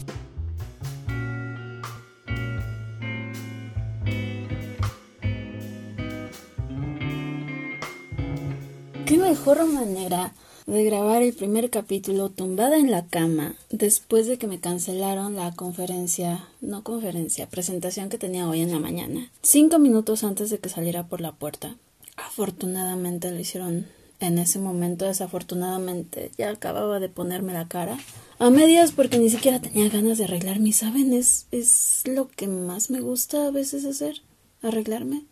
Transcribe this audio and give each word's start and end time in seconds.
Mejor 9.48 9.72
manera 9.72 10.34
de 10.66 10.84
grabar 10.84 11.22
el 11.22 11.32
primer 11.32 11.70
capítulo 11.70 12.28
tumbada 12.28 12.76
en 12.76 12.90
la 12.90 13.06
cama 13.06 13.54
después 13.70 14.26
de 14.26 14.36
que 14.36 14.46
me 14.46 14.60
cancelaron 14.60 15.36
la 15.36 15.52
conferencia, 15.52 16.46
no 16.60 16.82
conferencia, 16.82 17.48
presentación 17.48 18.10
que 18.10 18.18
tenía 18.18 18.46
hoy 18.46 18.60
en 18.60 18.70
la 18.70 18.78
mañana, 18.78 19.30
cinco 19.40 19.78
minutos 19.78 20.22
antes 20.22 20.50
de 20.50 20.58
que 20.58 20.68
saliera 20.68 21.06
por 21.06 21.22
la 21.22 21.32
puerta. 21.32 21.76
Afortunadamente 22.16 23.30
lo 23.30 23.40
hicieron 23.40 23.86
en 24.20 24.38
ese 24.38 24.58
momento, 24.58 25.06
desafortunadamente 25.06 26.30
ya 26.36 26.50
acababa 26.50 27.00
de 27.00 27.08
ponerme 27.08 27.54
la 27.54 27.68
cara 27.68 27.98
a 28.38 28.50
medias 28.50 28.92
porque 28.92 29.18
ni 29.18 29.30
siquiera 29.30 29.62
tenía 29.62 29.88
ganas 29.88 30.18
de 30.18 30.24
arreglar 30.24 30.60
mis 30.60 30.76
saben, 30.76 31.14
es, 31.14 31.46
es 31.52 32.02
lo 32.04 32.28
que 32.28 32.48
más 32.48 32.90
me 32.90 33.00
gusta 33.00 33.46
a 33.46 33.50
veces 33.50 33.86
hacer, 33.86 34.20
arreglarme. 34.60 35.22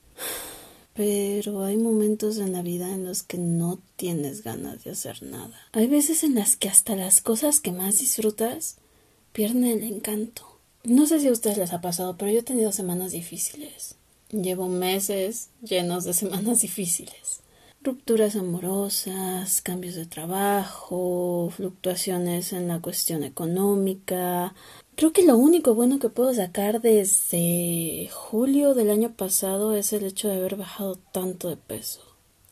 Pero 0.96 1.62
hay 1.62 1.76
momentos 1.76 2.38
en 2.38 2.52
la 2.52 2.62
vida 2.62 2.92
en 2.92 3.04
los 3.04 3.22
que 3.22 3.36
no 3.36 3.78
tienes 3.96 4.42
ganas 4.42 4.82
de 4.82 4.92
hacer 4.92 5.22
nada. 5.22 5.54
Hay 5.72 5.88
veces 5.88 6.24
en 6.24 6.34
las 6.34 6.56
que 6.56 6.70
hasta 6.70 6.96
las 6.96 7.20
cosas 7.20 7.60
que 7.60 7.70
más 7.70 7.98
disfrutas 7.98 8.78
pierden 9.32 9.64
el 9.64 9.82
encanto. 9.82 10.58
No 10.84 11.06
sé 11.06 11.20
si 11.20 11.28
a 11.28 11.32
ustedes 11.32 11.58
les 11.58 11.74
ha 11.74 11.82
pasado, 11.82 12.16
pero 12.16 12.30
yo 12.30 12.38
he 12.38 12.42
tenido 12.42 12.72
semanas 12.72 13.12
difíciles. 13.12 13.96
Llevo 14.30 14.68
meses 14.68 15.50
llenos 15.62 16.04
de 16.04 16.14
semanas 16.14 16.62
difíciles. 16.62 17.40
Rupturas 17.82 18.34
amorosas, 18.34 19.60
cambios 19.60 19.96
de 19.96 20.06
trabajo, 20.06 21.52
fluctuaciones 21.54 22.54
en 22.54 22.68
la 22.68 22.80
cuestión 22.80 23.22
económica, 23.22 24.54
Creo 24.96 25.12
que 25.12 25.26
lo 25.26 25.36
único 25.36 25.74
bueno 25.74 25.98
que 25.98 26.08
puedo 26.08 26.32
sacar 26.32 26.80
desde 26.80 28.08
julio 28.10 28.72
del 28.72 28.90
año 28.90 29.12
pasado 29.12 29.76
es 29.76 29.92
el 29.92 30.04
hecho 30.04 30.28
de 30.28 30.36
haber 30.36 30.56
bajado 30.56 30.96
tanto 31.12 31.50
de 31.50 31.58
peso. 31.58 32.00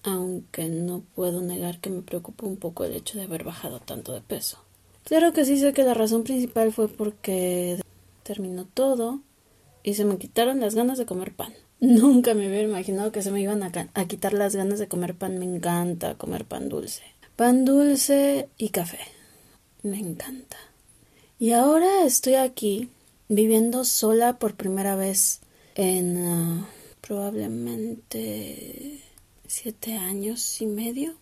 Aunque 0.02 0.68
no 0.68 1.02
puedo 1.14 1.40
negar 1.40 1.80
que 1.80 1.88
me 1.88 2.02
preocupa 2.02 2.44
un 2.44 2.58
poco 2.58 2.84
el 2.84 2.92
hecho 2.92 3.16
de 3.16 3.24
haber 3.24 3.44
bajado 3.44 3.80
tanto 3.80 4.12
de 4.12 4.20
peso. 4.20 4.58
Claro 5.04 5.32
que 5.32 5.46
sí 5.46 5.56
sé 5.56 5.72
que 5.72 5.84
la 5.84 5.94
razón 5.94 6.22
principal 6.22 6.70
fue 6.70 6.88
porque 6.88 7.80
terminó 8.24 8.66
todo 8.66 9.20
y 9.82 9.94
se 9.94 10.04
me 10.04 10.18
quitaron 10.18 10.60
las 10.60 10.74
ganas 10.74 10.98
de 10.98 11.06
comer 11.06 11.32
pan. 11.34 11.54
Nunca 11.80 12.34
me 12.34 12.46
hubiera 12.46 12.68
imaginado 12.68 13.10
que 13.10 13.22
se 13.22 13.30
me 13.30 13.40
iban 13.40 13.62
a, 13.62 13.72
a 13.94 14.04
quitar 14.04 14.34
las 14.34 14.54
ganas 14.54 14.78
de 14.78 14.86
comer 14.86 15.14
pan. 15.14 15.38
Me 15.38 15.46
encanta 15.46 16.18
comer 16.18 16.44
pan 16.44 16.68
dulce. 16.68 17.04
Pan 17.36 17.64
dulce 17.64 18.50
y 18.58 18.68
café. 18.68 18.98
Me 19.82 19.98
encanta. 19.98 20.58
Y 21.38 21.52
ahora 21.52 22.04
estoy 22.04 22.34
aquí 22.34 22.90
viviendo 23.28 23.84
sola 23.84 24.38
por 24.38 24.54
primera 24.54 24.94
vez 24.94 25.40
en 25.74 26.26
ah, 26.26 26.68
probablemente 27.00 29.00
siete 29.46 29.96
años 29.96 30.60
y 30.60 30.66
medio, 30.66 31.14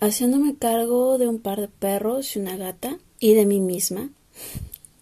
haciéndome 0.00 0.56
cargo 0.56 1.18
de 1.18 1.28
un 1.28 1.38
par 1.38 1.60
de 1.60 1.68
perros 1.68 2.34
y 2.34 2.38
una 2.38 2.56
gata 2.56 2.98
y 3.20 3.34
de 3.34 3.46
mí 3.46 3.60
misma 3.60 4.10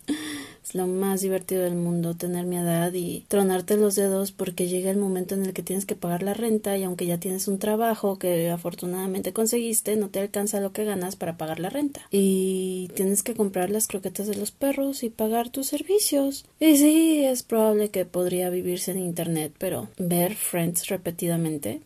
lo 0.75 0.87
más 0.87 1.21
divertido 1.21 1.63
del 1.63 1.75
mundo 1.75 2.15
tener 2.15 2.47
mi 2.47 2.57
edad 2.57 2.93
y 2.93 3.25
tronarte 3.29 3.77
los 3.77 3.95
dedos 3.95 4.33
porque 4.33 4.69
llega 4.69 4.91
el 4.91 4.97
momento 4.97 5.35
en 5.35 5.45
el 5.45 5.53
que 5.53 5.63
tienes 5.63 5.87
que 5.87 5.95
pagar 5.95 6.23
la 6.23 6.35
renta 6.35 6.77
y 6.77 6.85
aunque 6.85 7.07
ya 7.07 7.19
tienes 7.19 7.49
un 7.49 7.59
trabajo 7.59 8.19
que 8.19 8.51
afortunadamente 8.51 9.33
conseguiste, 9.33 9.97
no 9.97 10.09
te 10.09 10.21
alcanza 10.21 10.61
lo 10.61 10.73
que 10.73 10.85
ganas 10.85 11.17
para 11.17 11.37
pagar 11.37 11.61
la 11.61 11.71
renta. 11.71 12.03
Y 12.11 12.91
tienes 12.95 13.23
que 13.23 13.35
comprar 13.35 13.71
las 13.71 13.87
croquetas 13.87 14.27
de 14.27 14.37
los 14.37 14.51
perros 14.51 15.03
y 15.03 15.11
pagar 15.11 15.51
tus 15.51 15.67
servicios. 15.67 16.47
Y 16.61 16.77
sí, 16.77 17.25
es 17.25 17.43
probable 17.43 17.91
que 17.91 18.05
podría 18.05 18.51
vivirse 18.51 18.91
en 18.91 18.99
internet, 18.99 19.53
pero 19.59 19.89
ver 19.99 20.35
Friends 20.35 20.89
repetidamente 20.89 21.81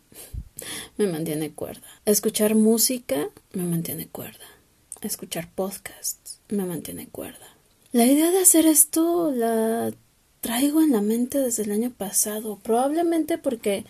me 0.97 1.07
mantiene 1.07 1.51
cuerda. 1.51 1.87
Escuchar 2.05 2.55
música 2.55 3.29
me 3.53 3.63
mantiene 3.63 4.07
cuerda. 4.07 4.45
Escuchar 5.01 5.49
podcasts 5.53 6.39
me 6.49 6.65
mantiene 6.65 7.07
cuerda. 7.07 7.50
La 7.91 8.05
idea 8.05 8.31
de 8.31 8.39
hacer 8.39 8.65
esto 8.67 9.31
la 9.31 9.91
traigo 10.39 10.81
en 10.81 10.93
la 10.93 11.01
mente 11.01 11.39
desde 11.39 11.63
el 11.63 11.71
año 11.71 11.91
pasado, 11.91 12.57
probablemente 12.63 13.37
porque 13.37 13.85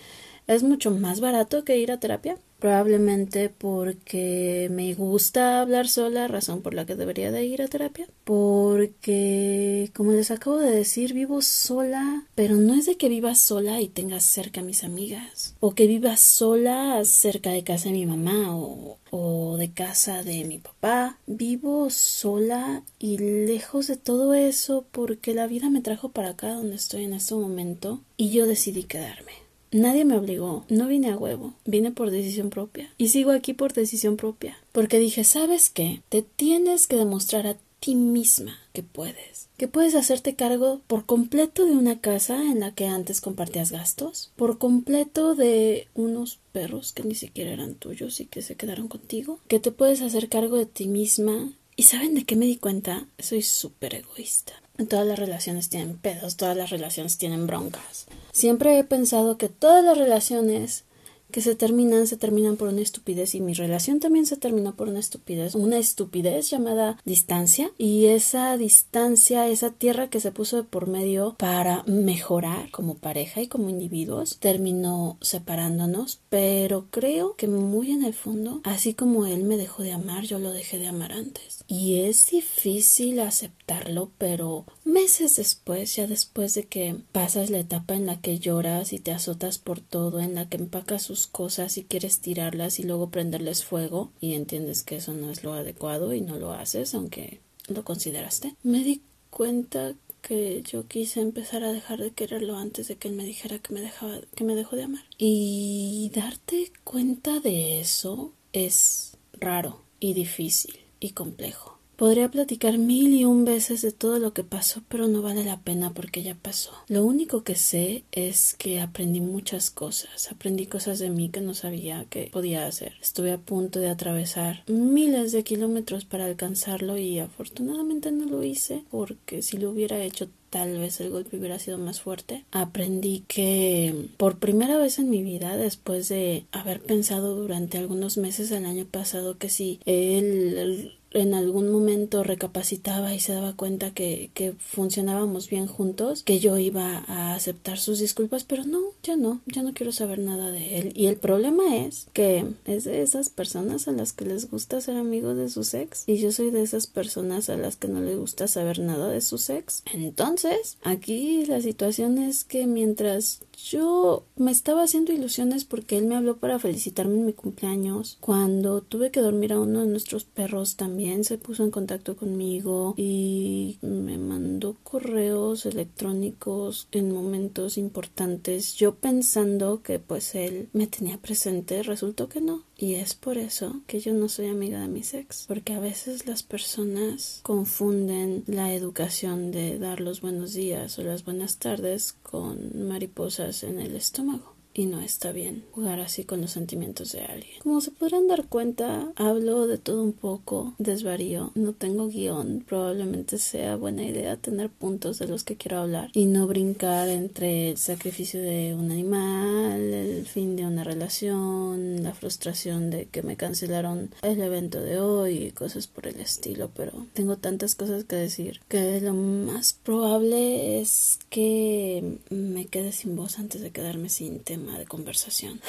es 0.55 0.63
mucho 0.63 0.91
más 0.91 1.19
barato 1.19 1.63
que 1.63 1.77
ir 1.77 1.91
a 1.91 1.99
terapia, 1.99 2.37
probablemente 2.59 3.49
porque 3.49 4.69
me 4.71 4.93
gusta 4.93 5.61
hablar 5.61 5.87
sola, 5.87 6.27
razón 6.27 6.61
por 6.61 6.73
la 6.73 6.85
que 6.85 6.95
debería 6.95 7.31
de 7.31 7.43
ir 7.43 7.61
a 7.61 7.67
terapia, 7.67 8.07
porque 8.23 9.91
como 9.95 10.11
les 10.11 10.29
acabo 10.29 10.57
de 10.59 10.69
decir, 10.69 11.13
vivo 11.13 11.41
sola, 11.41 12.25
pero 12.35 12.55
no 12.55 12.75
es 12.75 12.85
de 12.85 12.97
que 12.97 13.09
viva 13.09 13.33
sola 13.33 13.81
y 13.81 13.87
tenga 13.87 14.19
cerca 14.19 14.61
a 14.61 14.63
mis 14.63 14.83
amigas, 14.83 15.55
o 15.59 15.73
que 15.73 15.87
viva 15.87 16.15
sola 16.17 17.03
cerca 17.03 17.49
de 17.49 17.63
casa 17.63 17.89
de 17.89 17.95
mi 17.95 18.05
mamá 18.05 18.55
o, 18.55 18.97
o 19.09 19.57
de 19.57 19.71
casa 19.71 20.21
de 20.21 20.45
mi 20.45 20.59
papá. 20.59 21.17
Vivo 21.25 21.89
sola 21.89 22.83
y 22.99 23.17
lejos 23.17 23.87
de 23.87 23.97
todo 23.97 24.33
eso 24.33 24.85
porque 24.91 25.33
la 25.33 25.47
vida 25.47 25.69
me 25.69 25.81
trajo 25.81 26.09
para 26.09 26.29
acá 26.29 26.53
donde 26.53 26.75
estoy 26.75 27.05
en 27.05 27.13
este 27.13 27.33
momento 27.33 28.01
y 28.17 28.29
yo 28.29 28.45
decidí 28.45 28.83
quedarme. 28.83 29.40
Nadie 29.71 30.03
me 30.03 30.17
obligó, 30.17 30.65
no 30.67 30.87
vine 30.87 31.11
a 31.11 31.17
huevo, 31.17 31.53
vine 31.65 31.91
por 31.91 32.11
decisión 32.11 32.49
propia. 32.49 32.93
Y 32.97 33.07
sigo 33.07 33.31
aquí 33.31 33.53
por 33.53 33.71
decisión 33.71 34.17
propia. 34.17 34.57
Porque 34.73 34.99
dije, 34.99 35.23
¿sabes 35.23 35.69
qué? 35.69 36.01
Te 36.09 36.21
tienes 36.23 36.87
que 36.87 36.97
demostrar 36.97 37.47
a 37.47 37.55
ti 37.79 37.95
misma 37.95 38.59
que 38.73 38.83
puedes. 38.83 39.47
Que 39.57 39.69
puedes 39.69 39.95
hacerte 39.95 40.35
cargo 40.35 40.81
por 40.87 41.05
completo 41.05 41.65
de 41.65 41.71
una 41.71 41.99
casa 41.99 42.43
en 42.43 42.59
la 42.59 42.73
que 42.73 42.87
antes 42.87 43.21
compartías 43.21 43.71
gastos, 43.71 44.31
por 44.35 44.57
completo 44.57 45.35
de 45.35 45.87
unos 45.95 46.39
perros 46.51 46.91
que 46.91 47.03
ni 47.03 47.15
siquiera 47.15 47.51
eran 47.51 47.75
tuyos 47.75 48.19
y 48.19 48.25
que 48.25 48.41
se 48.41 48.55
quedaron 48.55 48.89
contigo, 48.89 49.39
que 49.47 49.59
te 49.59 49.71
puedes 49.71 50.01
hacer 50.01 50.29
cargo 50.29 50.57
de 50.57 50.65
ti 50.65 50.87
misma. 50.87 51.53
¿Y 51.75 51.83
saben 51.83 52.13
de 52.13 52.25
qué 52.25 52.35
me 52.35 52.45
di 52.45 52.57
cuenta? 52.57 53.07
Soy 53.19 53.41
súper 53.41 53.95
egoísta. 53.95 54.60
Todas 54.87 55.07
las 55.07 55.19
relaciones 55.19 55.69
tienen 55.69 55.97
pedos, 55.97 56.37
todas 56.37 56.57
las 56.57 56.69
relaciones 56.69 57.17
tienen 57.17 57.47
broncas. 57.47 58.07
Siempre 58.31 58.77
he 58.77 58.83
pensado 58.83 59.37
que 59.37 59.49
todas 59.49 59.83
las 59.83 59.97
relaciones 59.97 60.83
que 61.31 61.41
se 61.41 61.55
terminan, 61.55 62.07
se 62.07 62.17
terminan 62.17 62.57
por 62.57 62.67
una 62.67 62.81
estupidez 62.81 63.35
y 63.35 63.41
mi 63.41 63.53
relación 63.53 63.99
también 63.99 64.25
se 64.25 64.37
terminó 64.37 64.75
por 64.75 64.89
una 64.89 64.99
estupidez, 64.99 65.55
una 65.55 65.77
estupidez 65.77 66.49
llamada 66.49 66.97
distancia 67.05 67.71
y 67.77 68.07
esa 68.07 68.57
distancia, 68.57 69.47
esa 69.47 69.71
tierra 69.71 70.09
que 70.09 70.19
se 70.19 70.31
puso 70.31 70.57
de 70.57 70.63
por 70.63 70.87
medio 70.87 71.35
para 71.37 71.83
mejorar 71.85 72.69
como 72.71 72.95
pareja 72.95 73.41
y 73.41 73.47
como 73.47 73.69
individuos, 73.69 74.37
terminó 74.39 75.17
separándonos, 75.21 76.19
pero 76.29 76.87
creo 76.91 77.35
que 77.35 77.47
muy 77.47 77.91
en 77.91 78.03
el 78.03 78.13
fondo, 78.13 78.61
así 78.63 78.93
como 78.93 79.25
él 79.25 79.43
me 79.43 79.57
dejó 79.57 79.83
de 79.83 79.93
amar, 79.93 80.25
yo 80.25 80.39
lo 80.39 80.51
dejé 80.51 80.77
de 80.79 80.87
amar 80.87 81.11
antes. 81.11 81.63
Y 81.67 82.01
es 82.01 82.31
difícil 82.31 83.19
aceptarlo, 83.19 84.11
pero 84.17 84.65
meses 84.83 85.37
después, 85.37 85.95
ya 85.95 86.07
después 86.07 86.53
de 86.53 86.65
que 86.65 86.97
pasas 87.11 87.49
la 87.49 87.59
etapa 87.59 87.95
en 87.95 88.05
la 88.05 88.19
que 88.19 88.39
lloras 88.39 88.93
y 88.93 88.99
te 88.99 89.11
azotas 89.11 89.57
por 89.57 89.79
todo, 89.79 90.19
en 90.19 90.35
la 90.35 90.49
que 90.49 90.57
empacas 90.57 91.03
sus 91.03 91.20
cosas 91.27 91.77
y 91.77 91.83
quieres 91.83 92.19
tirarlas 92.19 92.79
y 92.79 92.83
luego 92.83 93.09
prenderles 93.09 93.63
fuego 93.63 94.11
y 94.19 94.33
entiendes 94.33 94.83
que 94.83 94.97
eso 94.97 95.13
no 95.13 95.31
es 95.31 95.43
lo 95.43 95.53
adecuado 95.53 96.13
y 96.13 96.21
no 96.21 96.37
lo 96.37 96.53
haces 96.53 96.93
aunque 96.93 97.41
lo 97.67 97.83
consideraste. 97.83 98.55
Me 98.63 98.83
di 98.83 99.01
cuenta 99.29 99.95
que 100.21 100.61
yo 100.63 100.87
quise 100.87 101.21
empezar 101.21 101.63
a 101.63 101.71
dejar 101.71 101.99
de 101.99 102.11
quererlo 102.11 102.57
antes 102.57 102.87
de 102.87 102.95
que 102.95 103.07
él 103.07 103.15
me 103.15 103.25
dijera 103.25 103.59
que 103.59 103.73
me 103.73 103.81
dejaba 103.81 104.21
que 104.35 104.43
me 104.43 104.55
dejó 104.55 104.75
de 104.75 104.83
amar. 104.83 105.03
Y 105.17 106.11
darte 106.13 106.71
cuenta 106.83 107.39
de 107.39 107.79
eso 107.79 108.33
es 108.53 109.17
raro 109.33 109.81
y 109.99 110.13
difícil 110.13 110.79
y 110.99 111.11
complejo 111.11 111.80
Podría 112.01 112.31
platicar 112.31 112.79
mil 112.79 113.13
y 113.13 113.25
un 113.25 113.45
veces 113.45 113.83
de 113.83 113.91
todo 113.91 114.17
lo 114.17 114.33
que 114.33 114.43
pasó, 114.43 114.81
pero 114.89 115.07
no 115.07 115.21
vale 115.21 115.43
la 115.43 115.59
pena 115.59 115.93
porque 115.93 116.23
ya 116.23 116.33
pasó. 116.33 116.71
Lo 116.87 117.05
único 117.05 117.43
que 117.43 117.53
sé 117.53 118.05
es 118.11 118.55
que 118.55 118.81
aprendí 118.81 119.21
muchas 119.21 119.69
cosas. 119.69 120.31
Aprendí 120.31 120.65
cosas 120.65 120.97
de 120.97 121.11
mí 121.11 121.29
que 121.29 121.41
no 121.41 121.53
sabía 121.53 122.07
que 122.09 122.31
podía 122.33 122.65
hacer. 122.65 122.93
Estuve 123.03 123.31
a 123.31 123.37
punto 123.37 123.77
de 123.77 123.89
atravesar 123.89 124.63
miles 124.65 125.31
de 125.31 125.43
kilómetros 125.43 126.03
para 126.03 126.25
alcanzarlo 126.25 126.97
y 126.97 127.19
afortunadamente 127.19 128.11
no 128.11 128.25
lo 128.25 128.41
hice 128.41 128.83
porque 128.89 129.43
si 129.43 129.59
lo 129.59 129.69
hubiera 129.69 130.03
hecho 130.03 130.27
tal 130.49 130.79
vez 130.79 130.99
el 131.01 131.11
golpe 131.11 131.37
hubiera 131.37 131.59
sido 131.59 131.77
más 131.77 132.01
fuerte. 132.01 132.45
Aprendí 132.51 133.23
que 133.27 134.07
por 134.17 134.39
primera 134.39 134.77
vez 134.77 134.97
en 134.97 135.11
mi 135.11 135.21
vida, 135.21 135.55
después 135.55 136.09
de 136.09 136.45
haber 136.51 136.81
pensado 136.81 137.35
durante 137.35 137.77
algunos 137.77 138.17
meses 138.17 138.49
el 138.49 138.65
año 138.65 138.85
pasado 138.85 139.37
que 139.37 139.49
si 139.49 139.79
él 139.85 140.97
en 141.11 141.33
algún 141.33 141.69
momento 141.71 142.23
recapacitaba 142.23 143.13
y 143.13 143.19
se 143.19 143.33
daba 143.33 143.53
cuenta 143.53 143.91
que, 143.93 144.31
que, 144.33 144.53
funcionábamos 144.53 145.49
bien 145.49 145.67
juntos, 145.67 146.23
que 146.23 146.39
yo 146.39 146.57
iba 146.57 147.03
a 147.07 147.35
aceptar 147.35 147.77
sus 147.77 147.99
disculpas, 147.99 148.43
pero 148.43 148.63
no, 148.63 148.79
ya 149.03 149.15
no, 149.15 149.41
ya 149.45 149.63
no 149.63 149.73
quiero 149.73 149.91
saber 149.91 150.19
nada 150.19 150.51
de 150.51 150.79
él. 150.79 150.93
Y 150.95 151.07
el 151.07 151.17
problema 151.17 151.77
es 151.77 152.07
que 152.13 152.45
es 152.65 152.85
de 152.85 153.01
esas 153.01 153.29
personas 153.29 153.87
a 153.87 153.91
las 153.91 154.13
que 154.13 154.25
les 154.25 154.49
gusta 154.49 154.81
ser 154.81 154.97
amigos 154.97 155.37
de 155.37 155.49
su 155.49 155.61
ex 155.75 156.03
y 156.07 156.17
yo 156.17 156.31
soy 156.31 156.51
de 156.51 156.61
esas 156.61 156.87
personas 156.87 157.49
a 157.49 157.57
las 157.57 157.75
que 157.75 157.87
no 157.87 158.01
les 158.01 158.17
gusta 158.17 158.47
saber 158.47 158.79
nada 158.79 159.09
de 159.09 159.21
su 159.21 159.35
ex. 159.51 159.83
Entonces, 159.93 160.77
aquí 160.83 161.45
la 161.45 161.61
situación 161.61 162.17
es 162.17 162.43
que 162.43 162.67
mientras 162.67 163.41
yo 163.63 164.25
me 164.35 164.51
estaba 164.51 164.83
haciendo 164.83 165.11
ilusiones 165.11 165.65
porque 165.65 165.97
él 165.97 166.05
me 166.05 166.15
habló 166.15 166.37
para 166.37 166.59
felicitarme 166.59 167.15
en 167.15 167.25
mi 167.25 167.33
cumpleaños. 167.33 168.17
Cuando 168.19 168.81
tuve 168.81 169.11
que 169.11 169.21
dormir 169.21 169.53
a 169.53 169.59
uno 169.59 169.81
de 169.81 169.87
nuestros 169.87 170.23
perros 170.23 170.75
también 170.75 171.23
se 171.23 171.37
puso 171.37 171.63
en 171.63 171.71
contacto 171.71 172.15
conmigo 172.15 172.93
y 172.97 173.77
me 173.81 174.17
mandó 174.17 174.77
correos 174.83 175.65
electrónicos 175.65 176.87
en 176.91 177.11
momentos 177.11 177.77
importantes. 177.77 178.75
Yo 178.75 178.95
pensando 178.95 179.81
que 179.81 179.99
pues 179.99 180.35
él 180.35 180.69
me 180.73 180.87
tenía 180.87 181.17
presente, 181.17 181.83
resultó 181.83 182.29
que 182.29 182.41
no. 182.41 182.63
Y 182.81 182.95
es 182.95 183.13
por 183.13 183.37
eso 183.37 183.81
que 183.85 183.99
yo 183.99 184.11
no 184.11 184.27
soy 184.27 184.47
amiga 184.47 184.81
de 184.81 184.87
mis 184.87 185.13
ex, 185.13 185.45
porque 185.47 185.73
a 185.73 185.79
veces 185.79 186.25
las 186.25 186.41
personas 186.41 187.39
confunden 187.43 188.43
la 188.47 188.73
educación 188.73 189.51
de 189.51 189.77
dar 189.77 190.01
los 190.01 190.21
buenos 190.21 190.53
días 190.53 190.97
o 190.97 191.03
las 191.03 191.23
buenas 191.23 191.59
tardes 191.59 192.13
con 192.23 192.87
mariposas 192.87 193.61
en 193.61 193.79
el 193.79 193.95
estómago 193.95 194.50
y 194.73 194.85
no 194.85 195.01
está 195.01 195.31
bien 195.31 195.63
jugar 195.71 195.99
así 195.99 196.23
con 196.23 196.41
los 196.41 196.51
sentimientos 196.51 197.11
de 197.11 197.21
alguien. 197.21 197.59
Como 197.61 197.81
se 197.81 197.91
podrán 197.91 198.27
dar 198.27 198.47
cuenta, 198.47 199.11
hablo 199.15 199.67
de 199.67 199.77
todo 199.77 200.03
un 200.03 200.13
poco, 200.13 200.73
desvarío, 200.77 201.51
no 201.55 201.73
tengo 201.73 202.07
guion, 202.07 202.63
probablemente 202.67 203.37
sea 203.37 203.75
buena 203.75 204.03
idea 204.03 204.37
tener 204.37 204.69
puntos 204.69 205.19
de 205.19 205.27
los 205.27 205.43
que 205.43 205.57
quiero 205.57 205.79
hablar 205.79 206.09
y 206.13 206.25
no 206.25 206.47
brincar 206.47 207.09
entre 207.09 207.71
el 207.71 207.77
sacrificio 207.77 208.41
de 208.41 208.73
un 208.73 208.91
animal, 208.91 209.81
el 209.81 210.25
fin 210.25 210.55
de 210.55 210.65
una 210.65 210.83
relación, 210.83 212.03
la 212.03 212.13
frustración 212.13 212.89
de 212.89 213.05
que 213.07 213.23
me 213.23 213.37
cancelaron 213.37 214.11
el 214.21 214.41
evento 214.41 214.79
de 214.81 214.99
hoy 214.99 215.37
y 215.37 215.51
cosas 215.51 215.87
por 215.87 216.07
el 216.07 216.19
estilo, 216.19 216.69
pero 216.75 217.05
tengo 217.13 217.37
tantas 217.37 217.75
cosas 217.75 218.03
que 218.05 218.15
decir 218.15 218.61
que 218.67 219.01
lo 219.01 219.13
más 219.13 219.73
probable 219.73 220.81
es 220.81 221.19
que 221.29 222.17
me 222.29 222.65
quede 222.67 222.91
sin 222.91 223.15
voz 223.15 223.39
antes 223.39 223.61
de 223.61 223.71
quedarme 223.71 224.09
sin 224.09 224.39
tema 224.39 224.60
de 224.77 224.85
conversación. 224.85 225.59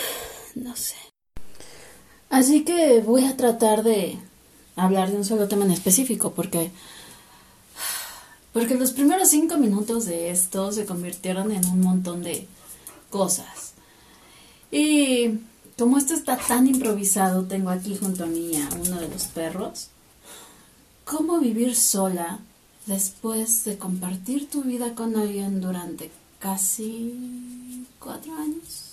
No 0.54 0.76
sé. 0.76 0.96
Así 2.30 2.64
que 2.64 3.00
voy 3.00 3.24
a 3.24 3.36
tratar 3.36 3.82
de 3.82 4.18
hablar 4.76 5.10
de 5.10 5.16
un 5.16 5.24
solo 5.24 5.48
tema 5.48 5.64
en 5.64 5.72
específico 5.72 6.32
porque 6.32 6.70
porque 8.52 8.74
los 8.74 8.92
primeros 8.92 9.30
cinco 9.30 9.56
minutos 9.56 10.04
de 10.04 10.30
esto 10.30 10.72
se 10.72 10.84
convirtieron 10.84 11.52
en 11.52 11.64
un 11.66 11.80
montón 11.80 12.22
de 12.22 12.46
cosas. 13.08 13.72
Y 14.70 15.38
como 15.78 15.96
esto 15.96 16.14
está 16.14 16.36
tan 16.36 16.66
improvisado, 16.66 17.44
tengo 17.44 17.70
aquí 17.70 17.96
junto 17.96 18.24
a 18.24 18.26
mí 18.26 18.56
a 18.56 18.68
uno 18.74 19.00
de 19.00 19.08
los 19.08 19.24
perros. 19.24 19.88
¿Cómo 21.04 21.38
vivir 21.38 21.74
sola 21.74 22.40
después 22.86 23.64
de 23.64 23.78
compartir 23.78 24.50
tu 24.50 24.62
vida 24.62 24.94
con 24.94 25.16
alguien 25.16 25.60
durante 25.60 26.10
casi 26.42 27.86
cuatro 28.00 28.34
años? 28.34 28.88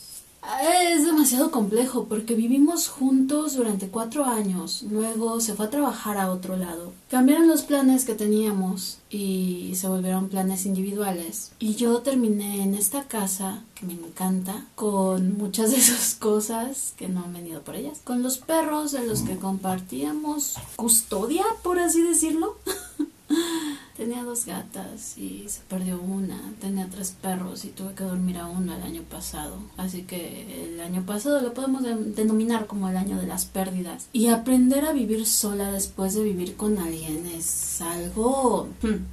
Es 0.63 1.05
demasiado 1.05 1.51
complejo 1.51 2.05
porque 2.05 2.33
vivimos 2.33 2.87
juntos 2.87 3.55
durante 3.55 3.89
cuatro 3.89 4.23
años, 4.23 4.85
luego 4.89 5.41
se 5.41 5.53
fue 5.53 5.65
a 5.65 5.69
trabajar 5.69 6.17
a 6.17 6.31
otro 6.31 6.55
lado. 6.55 6.93
Cambiaron 7.09 7.47
los 7.47 7.63
planes 7.63 8.05
que 8.05 8.15
teníamos 8.15 8.99
y 9.09 9.73
se 9.75 9.87
volvieron 9.87 10.29
planes 10.29 10.65
individuales. 10.65 11.51
Y 11.59 11.75
yo 11.75 11.99
terminé 11.99 12.63
en 12.63 12.73
esta 12.73 13.03
casa 13.03 13.63
que 13.75 13.85
me 13.85 13.93
encanta 13.93 14.65
con 14.75 15.37
muchas 15.37 15.71
de 15.71 15.77
esas 15.77 16.15
cosas 16.15 16.93
que 16.97 17.09
no 17.09 17.25
han 17.25 17.33
venido 17.33 17.61
por 17.61 17.75
ellas. 17.75 17.99
Con 18.03 18.23
los 18.23 18.37
perros 18.37 18.91
de 18.91 19.05
los 19.05 19.23
que 19.23 19.37
compartíamos 19.37 20.55
custodia, 20.77 21.43
por 21.63 21.79
así 21.79 22.01
decirlo. 22.01 22.55
Tenía 23.99 24.23
dos 24.23 24.45
gatas 24.45 25.17
y 25.17 25.43
se 25.49 25.59
perdió 25.67 25.99
una. 25.99 26.53
Tenía 26.61 26.87
tres 26.89 27.13
perros 27.21 27.65
y 27.65 27.67
tuve 27.67 27.95
que 27.95 28.05
dormir 28.05 28.37
a 28.37 28.47
uno 28.47 28.73
el 28.73 28.81
año 28.81 29.01
pasado. 29.01 29.57
Así 29.75 30.03
que 30.03 30.71
el 30.71 30.79
año 30.79 31.05
pasado 31.05 31.41
lo 31.41 31.53
podemos 31.53 31.83
denominar 31.83 32.65
como 32.65 32.87
el 32.87 32.95
año 32.95 33.19
de 33.19 33.27
las 33.27 33.43
pérdidas. 33.43 34.07
Y 34.13 34.27
aprender 34.27 34.85
a 34.85 34.93
vivir 34.93 35.25
sola 35.25 35.73
después 35.73 36.13
de 36.13 36.23
vivir 36.23 36.55
con 36.55 36.77
alguien 36.77 37.25
es 37.25 37.81
algo... 37.81 38.69
Hmm, 38.81 39.03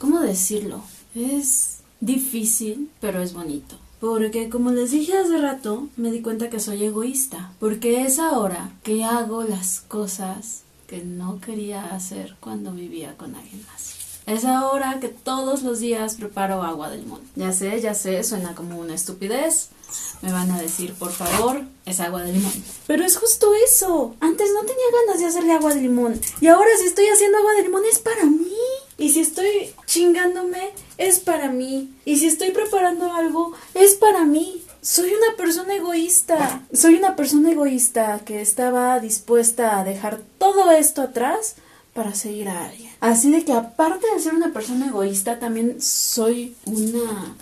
¿Cómo 0.00 0.18
decirlo? 0.18 0.82
Es 1.14 1.78
difícil, 2.00 2.90
pero 3.00 3.22
es 3.22 3.32
bonito. 3.32 3.76
Porque 4.00 4.48
como 4.48 4.72
les 4.72 4.90
dije 4.90 5.16
hace 5.16 5.38
rato, 5.38 5.88
me 5.96 6.10
di 6.10 6.20
cuenta 6.20 6.50
que 6.50 6.58
soy 6.58 6.82
egoísta. 6.82 7.52
Porque 7.60 8.02
es 8.02 8.18
ahora 8.18 8.72
que 8.82 9.04
hago 9.04 9.44
las 9.44 9.80
cosas 9.82 10.64
que 10.90 11.04
no 11.04 11.40
quería 11.40 11.94
hacer 11.94 12.34
cuando 12.40 12.72
vivía 12.72 13.16
con 13.16 13.36
alguien 13.36 13.64
más. 13.70 13.94
Es 14.26 14.44
ahora 14.44 14.98
que 15.00 15.06
todos 15.06 15.62
los 15.62 15.78
días 15.78 16.16
preparo 16.16 16.64
agua 16.64 16.90
de 16.90 16.98
limón. 16.98 17.20
Ya 17.36 17.52
sé, 17.52 17.80
ya 17.80 17.94
sé, 17.94 18.24
suena 18.24 18.56
como 18.56 18.76
una 18.76 18.94
estupidez. 18.94 19.68
Me 20.20 20.32
van 20.32 20.50
a 20.50 20.60
decir, 20.60 20.94
por 20.94 21.12
favor, 21.12 21.62
es 21.86 22.00
agua 22.00 22.24
de 22.24 22.32
limón. 22.32 22.52
Pero 22.88 23.04
es 23.04 23.16
justo 23.16 23.52
eso. 23.64 24.16
Antes 24.18 24.50
no 24.52 24.62
tenía 24.62 24.84
ganas 25.06 25.20
de 25.20 25.26
hacerle 25.26 25.52
agua 25.52 25.74
de 25.74 25.82
limón. 25.82 26.20
Y 26.40 26.48
ahora 26.48 26.70
si 26.80 26.86
estoy 26.86 27.06
haciendo 27.06 27.38
agua 27.38 27.52
de 27.52 27.62
limón 27.62 27.82
es 27.90 28.00
para 28.00 28.24
mí. 28.24 28.52
Y 28.98 29.10
si 29.10 29.20
estoy 29.20 29.72
chingándome, 29.86 30.72
es 30.98 31.20
para 31.20 31.52
mí. 31.52 31.94
Y 32.04 32.18
si 32.18 32.26
estoy 32.26 32.50
preparando 32.50 33.12
algo, 33.12 33.52
es 33.74 33.94
para 33.94 34.24
mí. 34.24 34.64
Soy 34.82 35.10
una 35.10 35.36
persona 35.36 35.74
egoísta. 35.74 36.62
Soy 36.72 36.94
una 36.94 37.14
persona 37.14 37.50
egoísta 37.50 38.20
que 38.24 38.40
estaba 38.40 38.98
dispuesta 38.98 39.78
a 39.78 39.84
dejar 39.84 40.20
todo 40.38 40.70
esto 40.70 41.02
atrás 41.02 41.56
para 41.92 42.14
seguir 42.14 42.48
a 42.48 42.64
alguien. 42.64 42.90
Así 43.00 43.30
de 43.30 43.44
que 43.44 43.52
aparte 43.52 44.06
de 44.14 44.20
ser 44.20 44.34
una 44.34 44.54
persona 44.54 44.86
egoísta, 44.86 45.38
también 45.38 45.82
soy 45.82 46.56
una 46.64 47.36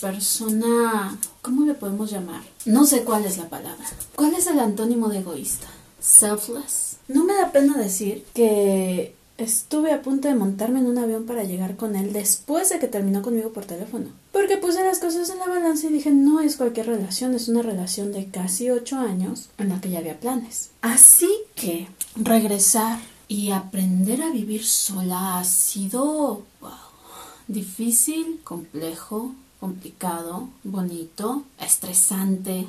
persona... 0.00 1.18
¿Cómo 1.42 1.66
le 1.66 1.74
podemos 1.74 2.12
llamar? 2.12 2.42
No 2.64 2.84
sé 2.84 3.02
cuál 3.02 3.24
es 3.24 3.38
la 3.38 3.48
palabra. 3.48 3.84
¿Cuál 4.14 4.34
es 4.34 4.46
el 4.46 4.60
antónimo 4.60 5.08
de 5.08 5.18
egoísta? 5.18 5.66
Selfless. 5.98 6.98
No 7.08 7.24
me 7.24 7.34
da 7.34 7.50
pena 7.50 7.76
decir 7.76 8.24
que 8.34 9.16
estuve 9.36 9.92
a 9.92 10.02
punto 10.02 10.28
de 10.28 10.34
montarme 10.34 10.78
en 10.78 10.86
un 10.86 10.98
avión 10.98 11.26
para 11.26 11.42
llegar 11.42 11.74
con 11.74 11.96
él 11.96 12.12
después 12.12 12.68
de 12.68 12.78
que 12.78 12.86
terminó 12.86 13.22
conmigo 13.22 13.52
por 13.52 13.64
teléfono. 13.64 14.10
Porque 14.32 14.56
puse 14.56 14.84
las 14.84 14.98
cosas 14.98 15.30
en 15.30 15.38
la 15.38 15.46
balanza 15.46 15.86
y 15.86 15.92
dije, 15.92 16.10
no 16.10 16.40
es 16.40 16.56
cualquier 16.56 16.86
relación, 16.86 17.34
es 17.34 17.48
una 17.48 17.62
relación 17.62 18.12
de 18.12 18.28
casi 18.28 18.70
ocho 18.70 18.96
años 18.96 19.48
en 19.58 19.70
la 19.70 19.80
que 19.80 19.90
ya 19.90 19.98
había 19.98 20.20
planes. 20.20 20.70
Así 20.82 21.30
que 21.54 21.88
regresar 22.14 23.00
y 23.26 23.50
aprender 23.50 24.22
a 24.22 24.30
vivir 24.30 24.64
sola 24.64 25.38
ha 25.38 25.44
sido 25.44 26.42
difícil, 27.46 28.40
complejo, 28.44 29.34
complicado, 29.60 30.48
bonito, 30.62 31.42
estresante 31.60 32.66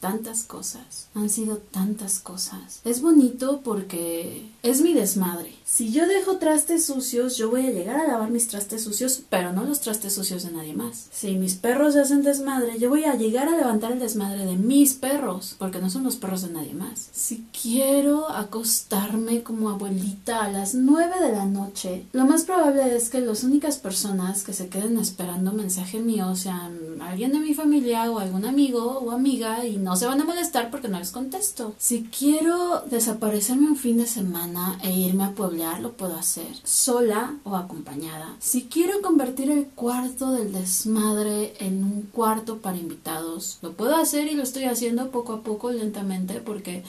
tantas 0.00 0.44
cosas, 0.44 1.08
han 1.14 1.30
sido 1.30 1.58
tantas 1.58 2.20
cosas. 2.20 2.80
Es 2.84 3.00
bonito 3.00 3.60
porque 3.62 4.48
es 4.62 4.80
mi 4.82 4.92
desmadre. 4.92 5.54
Si 5.64 5.92
yo 5.92 6.06
dejo 6.06 6.36
trastes 6.36 6.86
sucios, 6.86 7.36
yo 7.36 7.50
voy 7.50 7.66
a 7.66 7.70
llegar 7.70 7.96
a 7.96 8.06
lavar 8.06 8.30
mis 8.30 8.48
trastes 8.48 8.84
sucios, 8.84 9.22
pero 9.28 9.52
no 9.52 9.64
los 9.64 9.80
trastes 9.80 10.14
sucios 10.14 10.44
de 10.44 10.52
nadie 10.52 10.74
más. 10.74 11.08
Si 11.12 11.34
mis 11.34 11.54
perros 11.54 11.96
hacen 11.96 12.22
desmadre, 12.22 12.78
yo 12.78 12.88
voy 12.88 13.04
a 13.04 13.16
llegar 13.16 13.48
a 13.48 13.56
levantar 13.56 13.92
el 13.92 13.98
desmadre 13.98 14.44
de 14.44 14.56
mis 14.56 14.94
perros, 14.94 15.56
porque 15.58 15.80
no 15.80 15.90
son 15.90 16.04
los 16.04 16.16
perros 16.16 16.42
de 16.42 16.50
nadie 16.50 16.74
más. 16.74 17.08
Si 17.12 17.46
quiero 17.60 18.30
acostarme 18.30 19.42
como 19.42 19.70
abuelita 19.70 20.44
a 20.44 20.50
las 20.50 20.74
9 20.74 21.20
de 21.20 21.32
la 21.32 21.46
noche, 21.46 22.06
lo 22.12 22.26
más 22.26 22.44
probable 22.44 22.94
es 22.94 23.10
que 23.10 23.20
las 23.20 23.44
únicas 23.44 23.78
personas 23.78 24.44
que 24.44 24.52
se 24.52 24.68
queden 24.68 24.98
esperando 24.98 25.52
mensaje 25.52 26.00
mío 26.00 26.34
sean 26.36 27.00
alguien 27.00 27.32
de 27.32 27.40
mi 27.40 27.54
familia 27.54 28.10
o 28.10 28.18
algún 28.18 28.44
amigo 28.44 28.98
o 28.98 29.10
amiga 29.10 29.64
y 29.66 29.78
no 29.86 29.94
se 29.94 30.06
van 30.06 30.20
a 30.20 30.24
molestar 30.24 30.72
porque 30.72 30.88
no 30.88 30.98
les 30.98 31.12
contesto. 31.12 31.72
Si 31.78 32.02
quiero 32.06 32.82
desaparecerme 32.90 33.68
un 33.68 33.76
fin 33.76 33.98
de 33.98 34.08
semana 34.08 34.80
e 34.82 34.90
irme 34.90 35.22
a 35.22 35.30
pueblear, 35.30 35.80
lo 35.80 35.92
puedo 35.92 36.16
hacer, 36.16 36.48
sola 36.64 37.36
o 37.44 37.54
acompañada. 37.54 38.34
Si 38.40 38.64
quiero 38.64 39.00
convertir 39.00 39.48
el 39.48 39.68
cuarto 39.68 40.32
del 40.32 40.52
desmadre 40.52 41.54
en 41.60 41.84
un 41.84 42.02
cuarto 42.02 42.58
para 42.58 42.78
invitados, 42.78 43.58
lo 43.62 43.74
puedo 43.74 43.94
hacer 43.94 44.26
y 44.26 44.34
lo 44.34 44.42
estoy 44.42 44.64
haciendo 44.64 45.12
poco 45.12 45.34
a 45.34 45.42
poco, 45.42 45.70
lentamente, 45.70 46.40
porque 46.40 46.82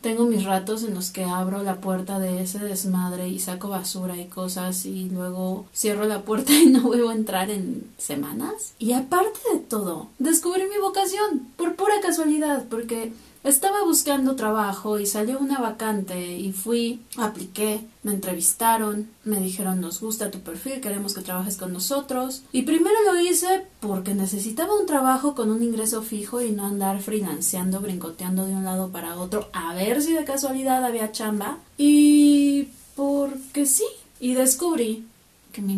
tengo 0.00 0.24
mis 0.24 0.44
ratos 0.44 0.82
en 0.82 0.94
los 0.94 1.10
que 1.10 1.24
abro 1.24 1.62
la 1.62 1.80
puerta 1.80 2.18
de 2.18 2.42
ese 2.42 2.58
desmadre 2.58 3.28
y 3.28 3.38
saco 3.38 3.68
basura 3.68 4.16
y 4.16 4.26
cosas 4.26 4.86
y 4.86 5.10
luego 5.10 5.66
cierro 5.74 6.06
la 6.06 6.22
puerta 6.22 6.52
y 6.58 6.66
no 6.66 6.82
vuelvo 6.82 7.10
a 7.10 7.14
entrar 7.14 7.50
en 7.50 7.90
semanas. 7.98 8.74
Y 8.78 8.92
aparte 8.92 9.38
de 9.52 9.60
todo, 9.60 10.08
descubrí 10.18 10.62
mi 10.64 10.78
vocación 10.80 11.48
por 11.56 11.76
pura 11.76 12.00
casualidad 12.00 12.64
porque 12.70 13.12
estaba 13.42 13.84
buscando 13.84 14.36
trabajo 14.36 14.98
y 14.98 15.06
salió 15.06 15.38
una 15.38 15.58
vacante 15.58 16.36
y 16.36 16.52
fui, 16.52 17.02
apliqué, 17.16 17.80
me 18.02 18.12
entrevistaron, 18.12 19.08
me 19.24 19.40
dijeron 19.40 19.80
nos 19.80 20.00
gusta 20.00 20.30
tu 20.30 20.40
perfil, 20.40 20.80
queremos 20.80 21.14
que 21.14 21.22
trabajes 21.22 21.56
con 21.56 21.72
nosotros. 21.72 22.42
Y 22.52 22.62
primero 22.62 22.96
lo 23.06 23.20
hice 23.20 23.66
porque 23.80 24.14
necesitaba 24.14 24.78
un 24.78 24.86
trabajo 24.86 25.34
con 25.34 25.50
un 25.50 25.62
ingreso 25.62 26.02
fijo 26.02 26.42
y 26.42 26.52
no 26.52 26.66
andar 26.66 27.00
freelanceando, 27.00 27.80
brincoteando 27.80 28.46
de 28.46 28.54
un 28.54 28.64
lado 28.64 28.90
para 28.90 29.18
otro 29.18 29.48
a 29.52 29.74
ver 29.74 30.02
si 30.02 30.12
de 30.12 30.24
casualidad 30.24 30.84
había 30.84 31.12
chamba. 31.12 31.58
Y 31.78 32.68
porque 32.94 33.66
sí. 33.66 33.84
Y 34.22 34.34
descubrí 34.34 35.06
que 35.52 35.62
me 35.62 35.72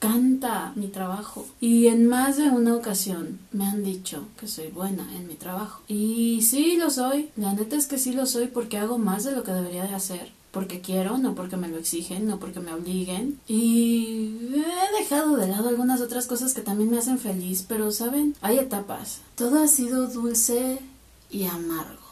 encanta 0.00 0.72
mi 0.76 0.88
trabajo. 0.88 1.46
Y 1.60 1.88
en 1.88 2.06
más 2.06 2.36
de 2.36 2.50
una 2.50 2.74
ocasión 2.74 3.38
me 3.52 3.66
han 3.66 3.82
dicho 3.82 4.24
que 4.38 4.46
soy 4.46 4.68
buena 4.68 5.06
en 5.16 5.26
mi 5.26 5.34
trabajo. 5.34 5.82
Y 5.88 6.42
sí 6.42 6.76
lo 6.76 6.90
soy. 6.90 7.30
La 7.36 7.52
neta 7.52 7.76
es 7.76 7.86
que 7.86 7.98
sí 7.98 8.12
lo 8.12 8.26
soy 8.26 8.46
porque 8.48 8.78
hago 8.78 8.98
más 8.98 9.24
de 9.24 9.32
lo 9.32 9.42
que 9.42 9.52
debería 9.52 9.84
de 9.84 9.94
hacer. 9.94 10.32
Porque 10.50 10.80
quiero, 10.80 11.18
no 11.18 11.34
porque 11.34 11.56
me 11.56 11.68
lo 11.68 11.76
exigen, 11.76 12.26
no 12.26 12.38
porque 12.38 12.60
me 12.60 12.72
obliguen. 12.72 13.38
Y 13.46 14.32
he 14.54 14.98
dejado 14.98 15.36
de 15.36 15.48
lado 15.48 15.68
algunas 15.68 16.00
otras 16.00 16.26
cosas 16.26 16.54
que 16.54 16.62
también 16.62 16.90
me 16.90 16.98
hacen 16.98 17.18
feliz, 17.18 17.64
pero 17.68 17.92
saben, 17.92 18.34
hay 18.40 18.58
etapas. 18.58 19.20
Todo 19.34 19.62
ha 19.62 19.68
sido 19.68 20.06
dulce 20.06 20.78
y 21.30 21.44
amargo. 21.44 22.08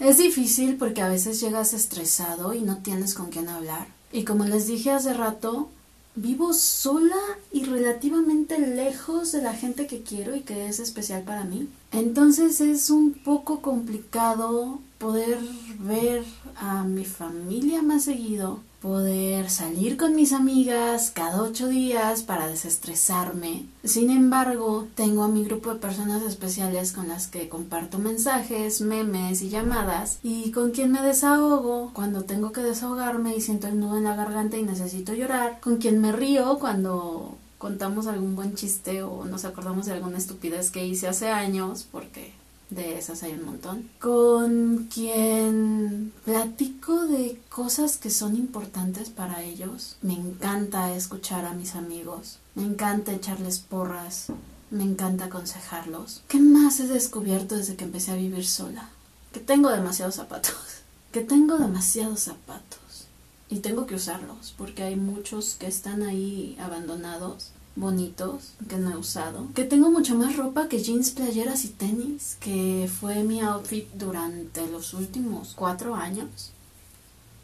Es 0.00 0.18
difícil 0.18 0.76
porque 0.76 1.02
a 1.02 1.08
veces 1.08 1.40
llegas 1.40 1.72
estresado 1.72 2.52
y 2.54 2.62
no 2.62 2.78
tienes 2.78 3.14
con 3.14 3.30
quién 3.30 3.48
hablar. 3.48 3.86
Y 4.12 4.24
como 4.24 4.44
les 4.44 4.66
dije 4.66 4.90
hace 4.90 5.14
rato, 5.14 5.68
vivo 6.14 6.52
sola 6.52 7.16
y 7.52 7.64
relativamente 7.64 8.58
lejos 8.58 9.32
de 9.32 9.42
la 9.42 9.54
gente 9.54 9.86
que 9.86 10.02
quiero 10.02 10.36
y 10.36 10.40
que 10.40 10.66
es 10.66 10.78
especial 10.78 11.22
para 11.22 11.44
mí. 11.44 11.68
Entonces 11.90 12.60
es 12.60 12.90
un 12.90 13.14
poco 13.14 13.60
complicado 13.60 14.80
poder 14.98 15.38
ver 15.78 16.24
a 16.56 16.84
mi 16.84 17.04
familia 17.04 17.82
más 17.82 18.04
seguido, 18.04 18.60
poder 18.82 19.48
salir 19.48 19.96
con 19.96 20.16
mis 20.16 20.32
amigas 20.32 21.12
cada 21.14 21.40
ocho 21.40 21.68
días 21.68 22.24
para 22.24 22.48
desestresarme. 22.48 23.64
Sin 23.84 24.10
embargo, 24.10 24.88
tengo 24.96 25.22
a 25.22 25.28
mi 25.28 25.44
grupo 25.44 25.72
de 25.72 25.78
personas 25.78 26.22
especiales 26.24 26.92
con 26.92 27.06
las 27.06 27.28
que 27.28 27.48
comparto 27.48 27.98
mensajes, 27.98 28.80
memes 28.80 29.40
y 29.40 29.50
llamadas 29.50 30.18
y 30.24 30.50
con 30.50 30.72
quien 30.72 30.90
me 30.90 31.00
desahogo 31.00 31.92
cuando 31.94 32.24
tengo 32.24 32.50
que 32.50 32.62
desahogarme 32.62 33.36
y 33.36 33.40
siento 33.40 33.68
el 33.68 33.78
nudo 33.78 33.98
en 33.98 34.04
la 34.04 34.16
garganta 34.16 34.56
y 34.56 34.64
necesito 34.64 35.14
llorar, 35.14 35.60
con 35.60 35.76
quien 35.76 36.00
me 36.00 36.10
río 36.10 36.58
cuando 36.58 37.36
contamos 37.58 38.08
algún 38.08 38.34
buen 38.34 38.56
chiste 38.56 39.04
o 39.04 39.24
nos 39.24 39.44
acordamos 39.44 39.86
de 39.86 39.92
alguna 39.92 40.18
estupidez 40.18 40.72
que 40.72 40.84
hice 40.84 41.06
hace 41.06 41.28
años 41.28 41.86
porque 41.92 42.32
de 42.74 42.98
esas 42.98 43.22
hay 43.22 43.32
un 43.32 43.44
montón, 43.44 43.88
con 44.00 44.88
quien 44.92 46.12
platico 46.24 47.06
de 47.06 47.40
cosas 47.48 47.96
que 47.96 48.10
son 48.10 48.36
importantes 48.36 49.10
para 49.10 49.42
ellos. 49.42 49.96
Me 50.02 50.14
encanta 50.14 50.94
escuchar 50.94 51.44
a 51.44 51.54
mis 51.54 51.74
amigos, 51.74 52.38
me 52.54 52.64
encanta 52.64 53.12
echarles 53.12 53.58
porras, 53.58 54.26
me 54.70 54.84
encanta 54.84 55.26
aconsejarlos. 55.26 56.22
¿Qué 56.28 56.40
más 56.40 56.80
he 56.80 56.86
descubierto 56.86 57.56
desde 57.56 57.76
que 57.76 57.84
empecé 57.84 58.12
a 58.12 58.16
vivir 58.16 58.46
sola? 58.46 58.88
Que 59.32 59.40
tengo 59.40 59.70
demasiados 59.70 60.16
zapatos, 60.16 60.54
que 61.12 61.20
tengo 61.20 61.58
demasiados 61.58 62.20
zapatos 62.20 63.06
y 63.48 63.58
tengo 63.58 63.86
que 63.86 63.96
usarlos 63.96 64.54
porque 64.56 64.82
hay 64.82 64.96
muchos 64.96 65.56
que 65.58 65.66
están 65.66 66.02
ahí 66.02 66.56
abandonados 66.58 67.50
bonitos 67.76 68.52
que 68.68 68.76
no 68.76 68.90
he 68.90 68.96
usado. 68.96 69.48
Que 69.54 69.64
tengo 69.64 69.90
mucho 69.90 70.14
más 70.14 70.36
ropa 70.36 70.68
que 70.68 70.82
jeans, 70.82 71.10
playeras 71.10 71.64
y 71.64 71.68
tenis, 71.68 72.36
que 72.40 72.90
fue 73.00 73.22
mi 73.22 73.40
outfit 73.40 73.86
durante 73.94 74.66
los 74.68 74.94
últimos 74.94 75.54
cuatro 75.54 75.94
años 75.94 76.52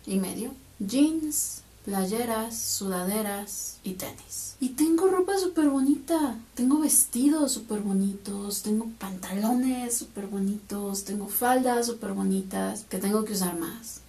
y 0.06 0.16
medio. 0.16 0.52
Jeans, 0.78 1.62
playeras, 1.84 2.56
sudaderas 2.56 3.78
y 3.82 3.94
tenis. 3.94 4.56
Y 4.60 4.70
tengo 4.70 5.08
ropa 5.08 5.38
súper 5.38 5.68
bonita. 5.68 6.36
Tengo 6.54 6.80
vestidos 6.80 7.52
súper 7.52 7.80
bonitos. 7.80 8.62
Tengo 8.62 8.86
pantalones 8.98 9.96
súper 9.96 10.26
bonitos. 10.26 11.04
Tengo 11.04 11.28
faldas 11.28 11.86
súper 11.86 12.12
bonitas 12.12 12.84
que 12.88 12.98
tengo 12.98 13.24
que 13.24 13.32
usar 13.32 13.58
más. 13.58 14.00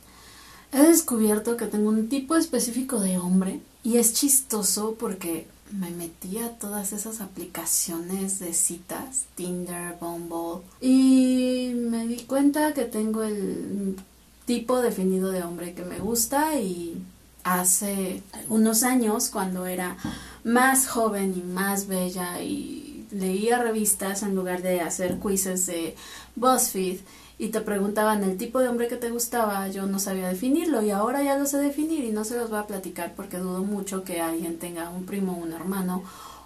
He 0.72 0.82
descubierto 0.84 1.58
que 1.58 1.66
tengo 1.66 1.90
un 1.90 2.10
tipo 2.10 2.36
específico 2.36 3.00
de 3.00 3.18
hombre 3.18 3.62
y 3.84 3.98
es 3.98 4.14
chistoso 4.14 4.96
porque 5.00 5.48
me 5.72 5.92
metí 5.92 6.38
a 6.40 6.50
todas 6.58 6.94
esas 6.94 7.22
aplicaciones 7.22 8.40
de 8.40 8.54
citas, 8.54 9.26
Tinder, 9.36 9.96
Bumble, 10.00 10.64
y 10.82 11.72
me 11.76 12.08
di 12.08 12.24
cuenta 12.24 12.74
que 12.74 12.86
tengo 12.86 13.24
el 13.24 13.96
tipo 14.46 14.82
definido 14.82 15.32
de 15.32 15.44
hombre 15.44 15.74
que 15.74 15.84
me 15.84 16.00
gusta 16.00 16.60
y 16.60 17.02
hace 17.44 18.22
unos 18.50 18.84
años 18.84 19.30
cuando 19.30 19.66
era 19.66 19.98
más 20.44 20.88
joven 20.88 21.36
y 21.38 21.42
más 21.42 21.88
bella 21.88 22.42
y 22.42 23.06
leía 23.12 23.60
revistas 23.60 24.24
en 24.24 24.36
lugar 24.36 24.62
de 24.62 24.82
hacer 24.82 25.20
quizzes 25.20 25.66
de 25.66 25.96
BuzzFeed 26.36 27.00
y 27.39 27.48
te 27.48 27.62
preguntaban 27.62 28.24
el 28.24 28.38
tipo 28.38 28.60
de 28.60 28.67
hombre 28.67 28.89
que 28.89 28.98
te 28.98 29.10
gustaba, 29.10 29.69
yo 29.69 29.88
no 29.88 29.98
sabía 29.98 30.27
definirlo 30.27 30.84
y 30.84 30.91
ahora 30.91 31.24
ya 31.24 31.38
lo 31.38 31.46
sé 31.46 31.58
definir 31.58 32.03
y 32.03 32.12
no 32.12 32.25
se 32.25 32.38
los 32.38 32.50
voy 32.50 32.60
a 32.60 32.67
platicar 32.67 33.13
porque 33.15 33.38
dudo 33.38 33.63
mucho 33.63 34.03
que 34.03 34.19
alguien 34.19 34.60
tenga 34.60 34.89
un 34.89 35.05
primo, 35.05 35.38
un 35.38 35.53
hermano 35.53 36.03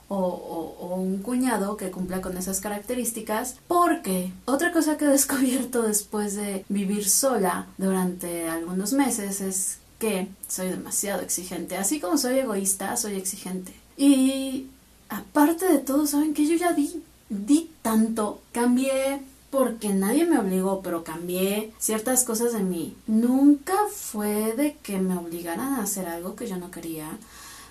o, 0.07 0.17
o, 0.17 0.95
un 0.95 1.17
cuñado 1.23 1.77
que 1.77 1.89
cumpla 1.89 2.21
con 2.21 2.37
esas 2.37 2.59
características 2.59 3.55
porque 3.67 4.31
otra 4.45 4.71
cosa 4.71 4.95
que 4.95 5.05
he 5.05 5.07
descubierto 5.19 5.81
después 5.81 6.35
de 6.35 6.63
vivir 6.69 7.09
sola 7.09 7.65
durante 7.79 8.47
algunos 8.47 8.93
meses 8.93 9.41
es 9.41 9.79
que 9.97 10.27
soy 10.47 10.69
demasiado 10.69 11.21
exigente. 11.21 11.77
Así 11.77 11.99
como 11.99 12.17
soy 12.17 12.37
egoísta, 12.37 12.97
soy 12.97 13.15
exigente. 13.15 13.73
Y 13.95 14.67
aparte 15.09 15.65
de 15.65 15.79
todo, 15.79 16.05
saben 16.05 16.33
que 16.33 16.45
yo 16.45 16.55
ya 16.55 16.73
di, 16.73 17.01
di 17.29 17.71
tanto, 17.81 18.41
cambié 18.51 19.21
porque 19.53 19.89
nadie 19.89 20.25
me 20.25 20.39
obligó, 20.39 20.81
pero 20.81 21.03
cambié 21.03 21.71
ciertas 21.77 22.23
cosas 22.23 22.53
de 22.53 22.63
mí. 22.63 22.95
Nunca 23.05 23.75
fue 23.93 24.53
de 24.53 24.77
que 24.81 24.97
me 24.97 25.15
obligaran 25.15 25.75
a 25.75 25.83
hacer 25.83 26.07
algo 26.07 26.35
que 26.35 26.47
yo 26.47 26.57
no 26.57 26.71
quería. 26.71 27.19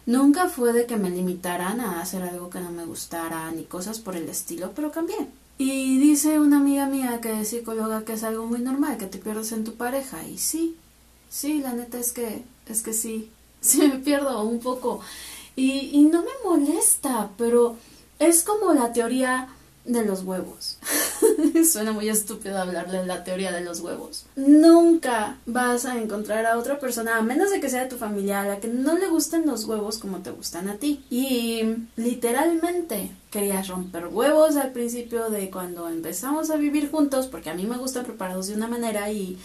Nunca 0.06 0.48
fue 0.48 0.72
de 0.72 0.86
que 0.86 0.96
me 0.96 1.10
limitaran 1.10 1.80
a 1.80 2.00
hacer 2.00 2.22
algo 2.22 2.50
que 2.50 2.60
no 2.60 2.70
me 2.70 2.84
gustara, 2.84 3.50
ni 3.50 3.64
cosas 3.64 3.98
por 3.98 4.14
el 4.14 4.28
estilo, 4.28 4.70
pero 4.76 4.92
cambié. 4.92 5.26
Y 5.58 5.98
dice 5.98 6.38
una 6.38 6.58
amiga 6.58 6.86
mía 6.86 7.20
que 7.20 7.40
es 7.40 7.48
psicóloga 7.48 8.04
que 8.04 8.12
es 8.12 8.22
algo 8.22 8.46
muy 8.46 8.60
normal, 8.60 8.96
que 8.96 9.06
te 9.06 9.18
pierdes 9.18 9.50
en 9.50 9.64
tu 9.64 9.74
pareja. 9.74 10.24
Y 10.24 10.38
sí, 10.38 10.76
sí, 11.30 11.58
la 11.62 11.72
neta 11.72 11.98
es 11.98 12.12
que, 12.12 12.44
es 12.68 12.82
que 12.82 12.92
sí, 12.92 13.28
sí 13.60 13.78
me 13.78 13.98
pierdo 13.98 14.44
un 14.44 14.60
poco. 14.60 15.00
Y, 15.56 15.90
y 15.92 16.04
no 16.04 16.22
me 16.22 16.30
molesta, 16.44 17.30
pero 17.36 17.74
es 18.20 18.44
como 18.44 18.72
la 18.72 18.92
teoría 18.92 19.48
de 19.84 20.04
los 20.04 20.22
huevos. 20.22 20.78
Suena 21.70 21.92
muy 21.92 22.08
estúpido 22.08 22.58
hablarle 22.58 22.98
de 22.98 23.06
la 23.06 23.24
teoría 23.24 23.52
de 23.52 23.62
los 23.62 23.80
huevos. 23.80 24.26
Nunca 24.36 25.38
vas 25.46 25.84
a 25.84 26.00
encontrar 26.00 26.46
a 26.46 26.58
otra 26.58 26.78
persona, 26.78 27.16
a 27.16 27.22
menos 27.22 27.50
de 27.50 27.60
que 27.60 27.68
sea 27.68 27.82
de 27.82 27.88
tu 27.88 27.96
familia, 27.96 28.42
a 28.42 28.46
la 28.46 28.60
que 28.60 28.68
no 28.68 28.96
le 28.96 29.08
gusten 29.08 29.46
los 29.46 29.64
huevos 29.64 29.98
como 29.98 30.18
te 30.18 30.30
gustan 30.30 30.68
a 30.68 30.76
ti. 30.76 31.04
Y 31.10 31.62
literalmente 31.96 33.10
querías 33.30 33.68
romper 33.68 34.06
huevos 34.06 34.56
al 34.56 34.72
principio 34.72 35.30
de 35.30 35.50
cuando 35.50 35.88
empezamos 35.88 36.50
a 36.50 36.56
vivir 36.56 36.90
juntos, 36.90 37.26
porque 37.26 37.50
a 37.50 37.54
mí 37.54 37.66
me 37.66 37.78
gustan 37.78 38.04
preparados 38.04 38.48
de 38.48 38.54
una 38.54 38.68
manera 38.68 39.10
y 39.10 39.38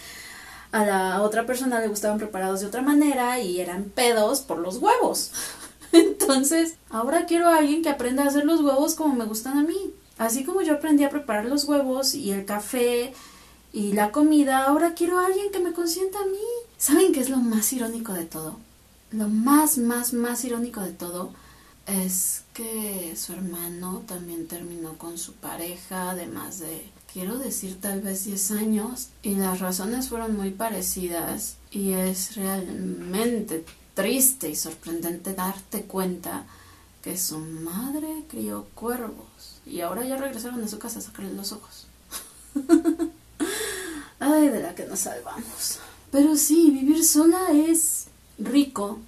a 0.71 0.85
la 0.85 1.21
otra 1.21 1.45
persona 1.45 1.79
le 1.79 1.87
gustaban 1.87 2.17
preparados 2.17 2.59
de 2.61 2.67
otra 2.67 2.81
manera 2.81 3.39
y 3.39 3.59
eran 3.59 3.85
pedos 3.85 4.41
por 4.41 4.59
los 4.59 4.77
huevos. 4.77 5.31
Entonces, 5.91 6.75
ahora 6.89 7.25
quiero 7.25 7.47
a 7.47 7.57
alguien 7.57 7.81
que 7.81 7.89
aprenda 7.89 8.23
a 8.23 8.27
hacer 8.27 8.45
los 8.45 8.61
huevos 8.61 8.95
como 8.95 9.15
me 9.15 9.25
gustan 9.25 9.57
a 9.57 9.63
mí. 9.63 9.93
Así 10.17 10.43
como 10.43 10.61
yo 10.61 10.73
aprendí 10.73 11.03
a 11.03 11.09
preparar 11.09 11.45
los 11.45 11.65
huevos 11.65 12.15
y 12.15 12.31
el 12.31 12.45
café 12.45 13.13
y 13.73 13.93
la 13.93 14.11
comida, 14.11 14.65
ahora 14.65 14.93
quiero 14.93 15.19
a 15.19 15.27
alguien 15.27 15.51
que 15.51 15.59
me 15.59 15.73
consienta 15.73 16.19
a 16.19 16.25
mí. 16.25 16.37
¿Saben 16.77 17.11
qué 17.11 17.19
es 17.19 17.29
lo 17.29 17.37
más 17.37 17.71
irónico 17.73 18.13
de 18.13 18.25
todo? 18.25 18.57
Lo 19.11 19.29
más, 19.29 19.77
más, 19.77 20.13
más 20.13 20.43
irónico 20.43 20.81
de 20.81 20.91
todo 20.91 21.31
es 21.85 22.43
que 22.53 23.15
su 23.15 23.33
hermano 23.33 24.03
también 24.05 24.47
terminó 24.47 24.97
con 24.97 25.17
su 25.17 25.33
pareja, 25.33 26.11
además 26.11 26.59
de 26.59 26.89
quiero 27.11 27.37
decir 27.37 27.79
tal 27.79 28.01
vez 28.01 28.25
10 28.25 28.51
años, 28.51 29.09
y 29.23 29.35
las 29.35 29.59
razones 29.59 30.09
fueron 30.09 30.35
muy 30.35 30.51
parecidas, 30.51 31.55
y 31.71 31.93
es 31.93 32.35
realmente 32.35 33.63
triste 33.93 34.49
y 34.49 34.55
sorprendente 34.55 35.33
darte 35.33 35.83
cuenta 35.83 36.45
que 37.07 37.17
su 37.17 37.39
madre 37.39 38.25
crió 38.27 38.67
cuervos, 38.75 39.61
y 39.65 39.79
ahora 39.79 40.03
ya 40.03 40.17
regresaron 40.17 40.61
a 40.61 40.67
su 40.67 40.77
casa 40.77 40.99
a 40.99 41.01
sacarle 41.01 41.33
los 41.33 41.53
ojos. 41.53 41.87
Ay, 44.19 44.49
de 44.49 44.61
la 44.61 44.75
que 44.75 44.85
nos 44.85 44.99
salvamos. 44.99 45.79
Pero 46.11 46.35
sí, 46.35 46.69
vivir 46.69 47.05
sola 47.05 47.39
es 47.53 48.07
rico 48.37 48.99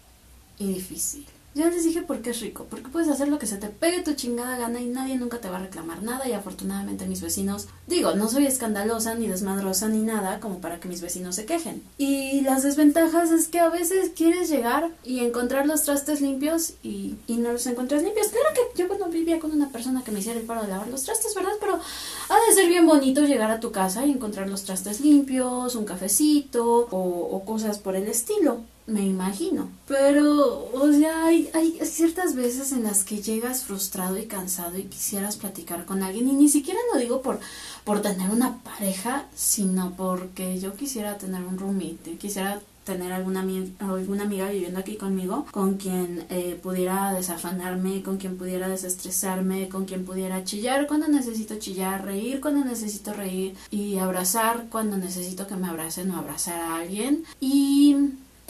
y 0.57 0.71
difícil. 0.71 1.27
Ya 1.55 1.67
les 1.69 1.83
dije 1.83 2.03
por 2.03 2.21
qué 2.21 2.29
es 2.29 2.41
rico, 2.41 2.67
porque 2.69 2.89
puedes 2.89 3.09
hacer 3.09 3.27
lo 3.27 3.39
que 3.39 3.47
se 3.47 3.57
te 3.57 3.67
pegue 3.67 4.03
tu 4.03 4.13
chingada 4.13 4.55
gana 4.57 4.81
y 4.81 4.85
nadie 4.85 5.17
nunca 5.17 5.39
te 5.39 5.49
va 5.49 5.57
a 5.57 5.61
reclamar 5.61 6.03
nada 6.03 6.27
y 6.27 6.33
afortunadamente 6.33 7.07
mis 7.07 7.21
vecinos, 7.21 7.67
digo, 7.87 8.13
no 8.13 8.29
soy 8.29 8.45
escandalosa 8.45 9.15
ni 9.15 9.27
desmadrosa 9.27 9.87
ni 9.87 10.03
nada 10.03 10.39
como 10.39 10.59
para 10.59 10.79
que 10.79 10.87
mis 10.87 11.01
vecinos 11.01 11.35
se 11.35 11.45
quejen. 11.45 11.81
Y 11.97 12.41
las 12.41 12.61
desventajas 12.61 13.31
es 13.31 13.47
que 13.47 13.59
a 13.59 13.69
veces 13.69 14.11
quieres 14.15 14.49
llegar 14.49 14.91
y 15.03 15.21
encontrar 15.21 15.65
los 15.65 15.83
trastes 15.83 16.21
limpios 16.21 16.73
y, 16.83 17.15
y 17.25 17.37
no 17.37 17.51
los 17.51 17.65
encuentras 17.65 18.03
limpios. 18.03 18.27
Claro 18.27 18.47
que 18.53 18.81
yo 18.81 18.87
cuando 18.87 19.07
vivía 19.09 19.39
con 19.39 19.51
una 19.51 19.69
persona 19.69 20.03
que 20.03 20.11
me 20.11 20.19
hiciera 20.19 20.39
el 20.39 20.45
paro 20.45 20.61
de 20.61 20.67
lavar 20.67 20.87
los 20.87 21.03
trastes, 21.03 21.33
¿verdad? 21.33 21.53
Pero 21.59 21.73
ha 21.73 22.47
de 22.47 22.55
ser 22.55 22.67
bien 22.69 22.85
bonito 22.85 23.21
llegar 23.21 23.49
a 23.49 23.59
tu 23.59 23.71
casa 23.71 24.05
y 24.05 24.11
encontrar 24.11 24.47
los 24.47 24.63
trastes 24.63 25.01
limpios, 25.01 25.75
un 25.75 25.85
cafecito 25.85 26.87
o, 26.91 26.99
o 26.99 27.43
cosas 27.43 27.79
por 27.79 27.95
el 27.95 28.07
estilo 28.07 28.61
me 28.89 29.05
imagino. 29.05 29.69
Pero, 29.87 30.69
o 30.73 30.91
sea, 30.91 31.25
hay, 31.25 31.49
hay 31.53 31.79
ciertas 31.83 32.35
veces 32.35 32.71
en 32.71 32.83
las 32.83 33.03
que 33.03 33.21
llegas 33.21 33.63
frustrado 33.63 34.17
y 34.17 34.25
cansado 34.25 34.77
y 34.77 34.83
quisieras 34.83 35.37
platicar 35.37 35.85
con 35.85 36.03
alguien. 36.03 36.27
Y 36.29 36.33
ni 36.33 36.49
siquiera 36.49 36.79
lo 36.93 36.99
digo 36.99 37.21
por, 37.21 37.39
por 37.83 38.01
tener 38.01 38.29
una 38.29 38.57
pareja, 38.59 39.25
sino 39.35 39.93
porque 39.95 40.59
yo 40.59 40.75
quisiera 40.75 41.17
tener 41.17 41.43
un 41.43 41.57
roommate. 41.57 42.17
Quisiera 42.19 42.61
tener 42.89 43.13
alguna, 43.13 43.45
alguna 43.79 44.23
amiga 44.23 44.49
viviendo 44.49 44.79
aquí 44.79 44.95
conmigo, 44.95 45.45
con 45.51 45.77
quien 45.77 46.25
eh, 46.29 46.59
pudiera 46.61 47.13
desafanarme, 47.13 48.01
con 48.01 48.17
quien 48.17 48.35
pudiera 48.35 48.67
desestresarme, 48.67 49.69
con 49.69 49.85
quien 49.85 50.05
pudiera 50.05 50.43
chillar 50.43 50.87
cuando 50.87 51.07
necesito 51.07 51.59
chillar, 51.59 52.03
reír 52.03 52.41
cuando 52.41 52.65
necesito 52.65 53.13
reír 53.13 53.55
y 53.69 53.99
abrazar 53.99 54.65
cuando 54.71 54.97
necesito 54.97 55.45
que 55.45 55.55
me 55.55 55.67
abracen 55.67 56.09
o 56.09 56.17
abrazar 56.17 56.59
a 56.59 56.77
alguien. 56.77 57.25
Y 57.39 57.95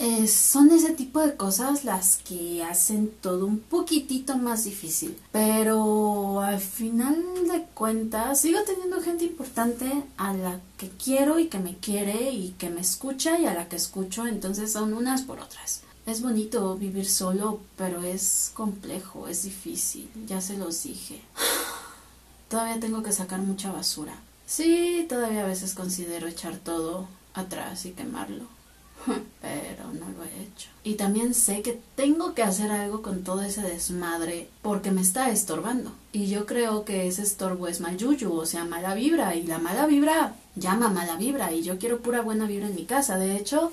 eh, 0.02 0.26
son 0.28 0.70
ese 0.70 0.94
tipo 0.94 1.20
de 1.20 1.36
cosas 1.36 1.84
las 1.84 2.16
que 2.16 2.64
hacen 2.64 3.12
todo 3.20 3.44
un 3.44 3.58
poquitito 3.58 4.38
más 4.38 4.64
difícil. 4.64 5.14
Pero 5.30 6.40
al 6.40 6.58
final 6.58 7.22
de 7.46 7.64
cuentas 7.74 8.40
sigo 8.40 8.60
teniendo 8.64 9.02
gente 9.02 9.24
importante 9.24 10.02
a 10.16 10.32
la 10.32 10.58
que 10.78 10.88
quiero 10.88 11.38
y 11.38 11.48
que 11.48 11.58
me 11.58 11.76
quiere 11.76 12.30
y 12.30 12.52
que 12.52 12.70
me 12.70 12.80
escucha 12.80 13.38
y 13.38 13.44
a 13.44 13.52
la 13.52 13.68
que 13.68 13.76
escucho, 13.76 14.26
entonces 14.26 14.72
son 14.72 14.94
unas 14.94 15.20
por 15.20 15.38
otras. 15.38 15.82
Es 16.06 16.22
bonito 16.22 16.78
vivir 16.78 17.06
solo, 17.06 17.60
pero 17.76 18.02
es 18.02 18.52
complejo, 18.54 19.28
es 19.28 19.42
difícil, 19.42 20.08
ya 20.26 20.40
se 20.40 20.56
los 20.56 20.82
dije. 20.82 21.20
Todavía 22.48 22.80
tengo 22.80 23.02
que 23.02 23.12
sacar 23.12 23.40
mucha 23.40 23.70
basura. 23.70 24.14
Sí, 24.46 25.04
todavía 25.10 25.44
a 25.44 25.48
veces 25.48 25.74
considero 25.74 26.26
echar 26.26 26.56
todo 26.56 27.06
atrás 27.34 27.84
y 27.84 27.90
quemarlo 27.90 28.59
pero 29.40 29.92
no 29.92 30.08
lo 30.10 30.24
he 30.24 30.42
hecho. 30.42 30.68
Y 30.82 30.94
también 30.94 31.34
sé 31.34 31.62
que 31.62 31.80
tengo 31.94 32.34
que 32.34 32.42
hacer 32.42 32.70
algo 32.70 33.02
con 33.02 33.22
todo 33.22 33.42
ese 33.42 33.62
desmadre 33.62 34.48
porque 34.62 34.90
me 34.90 35.00
está 35.00 35.30
estorbando. 35.30 35.92
Y 36.12 36.26
yo 36.26 36.46
creo 36.46 36.84
que 36.84 37.06
ese 37.06 37.22
estorbo 37.22 37.68
es 37.68 37.80
mal 37.80 37.96
yuyu, 37.96 38.32
o 38.32 38.46
sea, 38.46 38.64
mala 38.64 38.94
vibra. 38.94 39.34
Y 39.34 39.44
la 39.44 39.58
mala 39.58 39.86
vibra 39.86 40.34
llama 40.56 40.88
mala 40.88 41.16
vibra. 41.16 41.52
Y 41.52 41.62
yo 41.62 41.78
quiero 41.78 42.00
pura 42.00 42.22
buena 42.22 42.46
vibra 42.46 42.68
en 42.68 42.74
mi 42.74 42.84
casa. 42.84 43.16
De 43.16 43.36
hecho, 43.36 43.72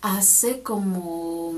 hace 0.00 0.62
como... 0.62 1.52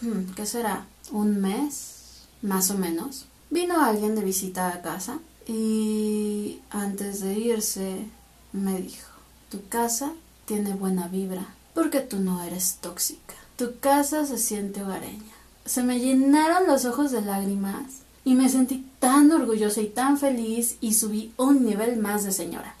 Hmm, 0.00 0.32
¿Qué 0.34 0.46
será? 0.46 0.86
Un 1.10 1.40
mes, 1.40 2.26
más 2.42 2.70
o 2.70 2.74
menos. 2.78 3.26
Vino 3.50 3.82
alguien 3.82 4.14
de 4.14 4.22
visita 4.22 4.68
a 4.68 4.82
casa 4.82 5.18
y 5.46 6.60
antes 6.70 7.20
de 7.20 7.38
irse 7.38 8.06
me 8.52 8.80
dijo, 8.80 9.08
tu 9.50 9.66
casa 9.68 10.12
tiene 10.44 10.74
buena 10.74 11.08
vibra 11.08 11.46
porque 11.78 12.00
tú 12.00 12.18
no 12.18 12.42
eres 12.42 12.78
tóxica. 12.80 13.36
Tu 13.54 13.78
casa 13.78 14.26
se 14.26 14.36
siente 14.36 14.82
hogareña. 14.82 15.32
Se 15.64 15.84
me 15.84 16.00
llenaron 16.00 16.66
los 16.66 16.84
ojos 16.86 17.12
de 17.12 17.22
lágrimas 17.22 18.00
y 18.24 18.34
me 18.34 18.48
sentí 18.48 18.84
tan 18.98 19.30
orgullosa 19.30 19.80
y 19.80 19.86
tan 19.86 20.18
feliz 20.18 20.76
y 20.80 20.94
subí 20.94 21.32
un 21.36 21.64
nivel 21.64 21.96
más 21.98 22.24
de 22.24 22.32
señora. 22.32 22.74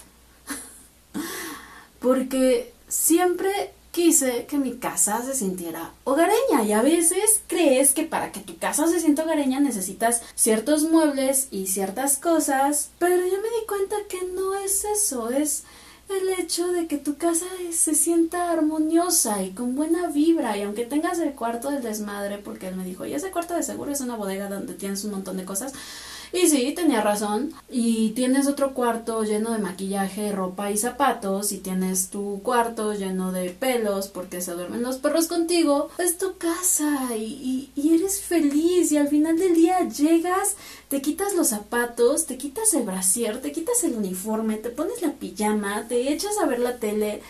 porque 2.00 2.74
siempre 2.88 3.72
quise 3.92 4.46
que 4.46 4.58
mi 4.58 4.78
casa 4.78 5.22
se 5.24 5.34
sintiera 5.34 5.92
hogareña 6.02 6.64
y 6.64 6.72
a 6.72 6.82
veces 6.82 7.42
crees 7.46 7.92
que 7.92 8.02
para 8.02 8.32
que 8.32 8.40
tu 8.40 8.58
casa 8.58 8.88
se 8.88 8.98
sienta 8.98 9.22
hogareña 9.22 9.60
necesitas 9.60 10.22
ciertos 10.34 10.82
muebles 10.90 11.46
y 11.52 11.68
ciertas 11.68 12.16
cosas, 12.16 12.90
pero 12.98 13.14
yo 13.14 13.22
me 13.40 13.48
di 13.48 13.66
cuenta 13.68 13.94
que 14.08 14.24
no 14.34 14.56
es 14.56 14.84
eso, 14.84 15.30
es 15.30 15.62
el 16.08 16.40
hecho 16.40 16.68
de 16.68 16.86
que 16.86 16.96
tu 16.96 17.16
casa 17.16 17.46
se 17.72 17.94
sienta 17.94 18.50
armoniosa 18.50 19.42
y 19.42 19.50
con 19.50 19.74
buena 19.74 20.08
vibra 20.08 20.56
y 20.56 20.62
aunque 20.62 20.86
tengas 20.86 21.18
el 21.18 21.32
cuarto 21.34 21.70
del 21.70 21.82
desmadre 21.82 22.38
porque 22.38 22.68
él 22.68 22.76
me 22.76 22.84
dijo 22.84 23.04
y 23.04 23.12
ese 23.12 23.30
cuarto 23.30 23.54
de 23.54 23.62
seguro 23.62 23.92
es 23.92 24.00
una 24.00 24.16
bodega 24.16 24.48
donde 24.48 24.74
tienes 24.74 25.04
un 25.04 25.10
montón 25.12 25.36
de 25.36 25.44
cosas 25.44 25.72
y 26.32 26.48
sí, 26.48 26.72
tenía 26.72 27.00
razón. 27.00 27.52
Y 27.70 28.10
tienes 28.10 28.46
otro 28.46 28.74
cuarto 28.74 29.22
lleno 29.22 29.52
de 29.52 29.58
maquillaje, 29.58 30.32
ropa 30.32 30.70
y 30.70 30.76
zapatos. 30.76 31.52
Y 31.52 31.58
tienes 31.58 32.10
tu 32.10 32.40
cuarto 32.42 32.92
lleno 32.94 33.32
de 33.32 33.50
pelos 33.50 34.08
porque 34.08 34.40
se 34.40 34.52
duermen 34.52 34.82
los 34.82 34.96
perros 34.96 35.26
contigo. 35.26 35.88
Es 35.98 36.18
tu 36.18 36.36
casa 36.36 37.16
y, 37.16 37.70
y, 37.74 37.94
eres 37.94 38.20
feliz. 38.20 38.92
Y 38.92 38.96
al 38.96 39.08
final 39.08 39.38
del 39.38 39.54
día 39.54 39.88
llegas, 39.88 40.56
te 40.88 41.00
quitas 41.00 41.34
los 41.34 41.48
zapatos, 41.48 42.26
te 42.26 42.36
quitas 42.36 42.74
el 42.74 42.84
brasier, 42.84 43.40
te 43.40 43.52
quitas 43.52 43.82
el 43.84 43.94
uniforme, 43.94 44.56
te 44.56 44.70
pones 44.70 45.00
la 45.02 45.12
pijama, 45.12 45.86
te 45.88 46.12
echas 46.12 46.38
a 46.38 46.46
ver 46.46 46.58
la 46.60 46.78
tele 46.78 47.22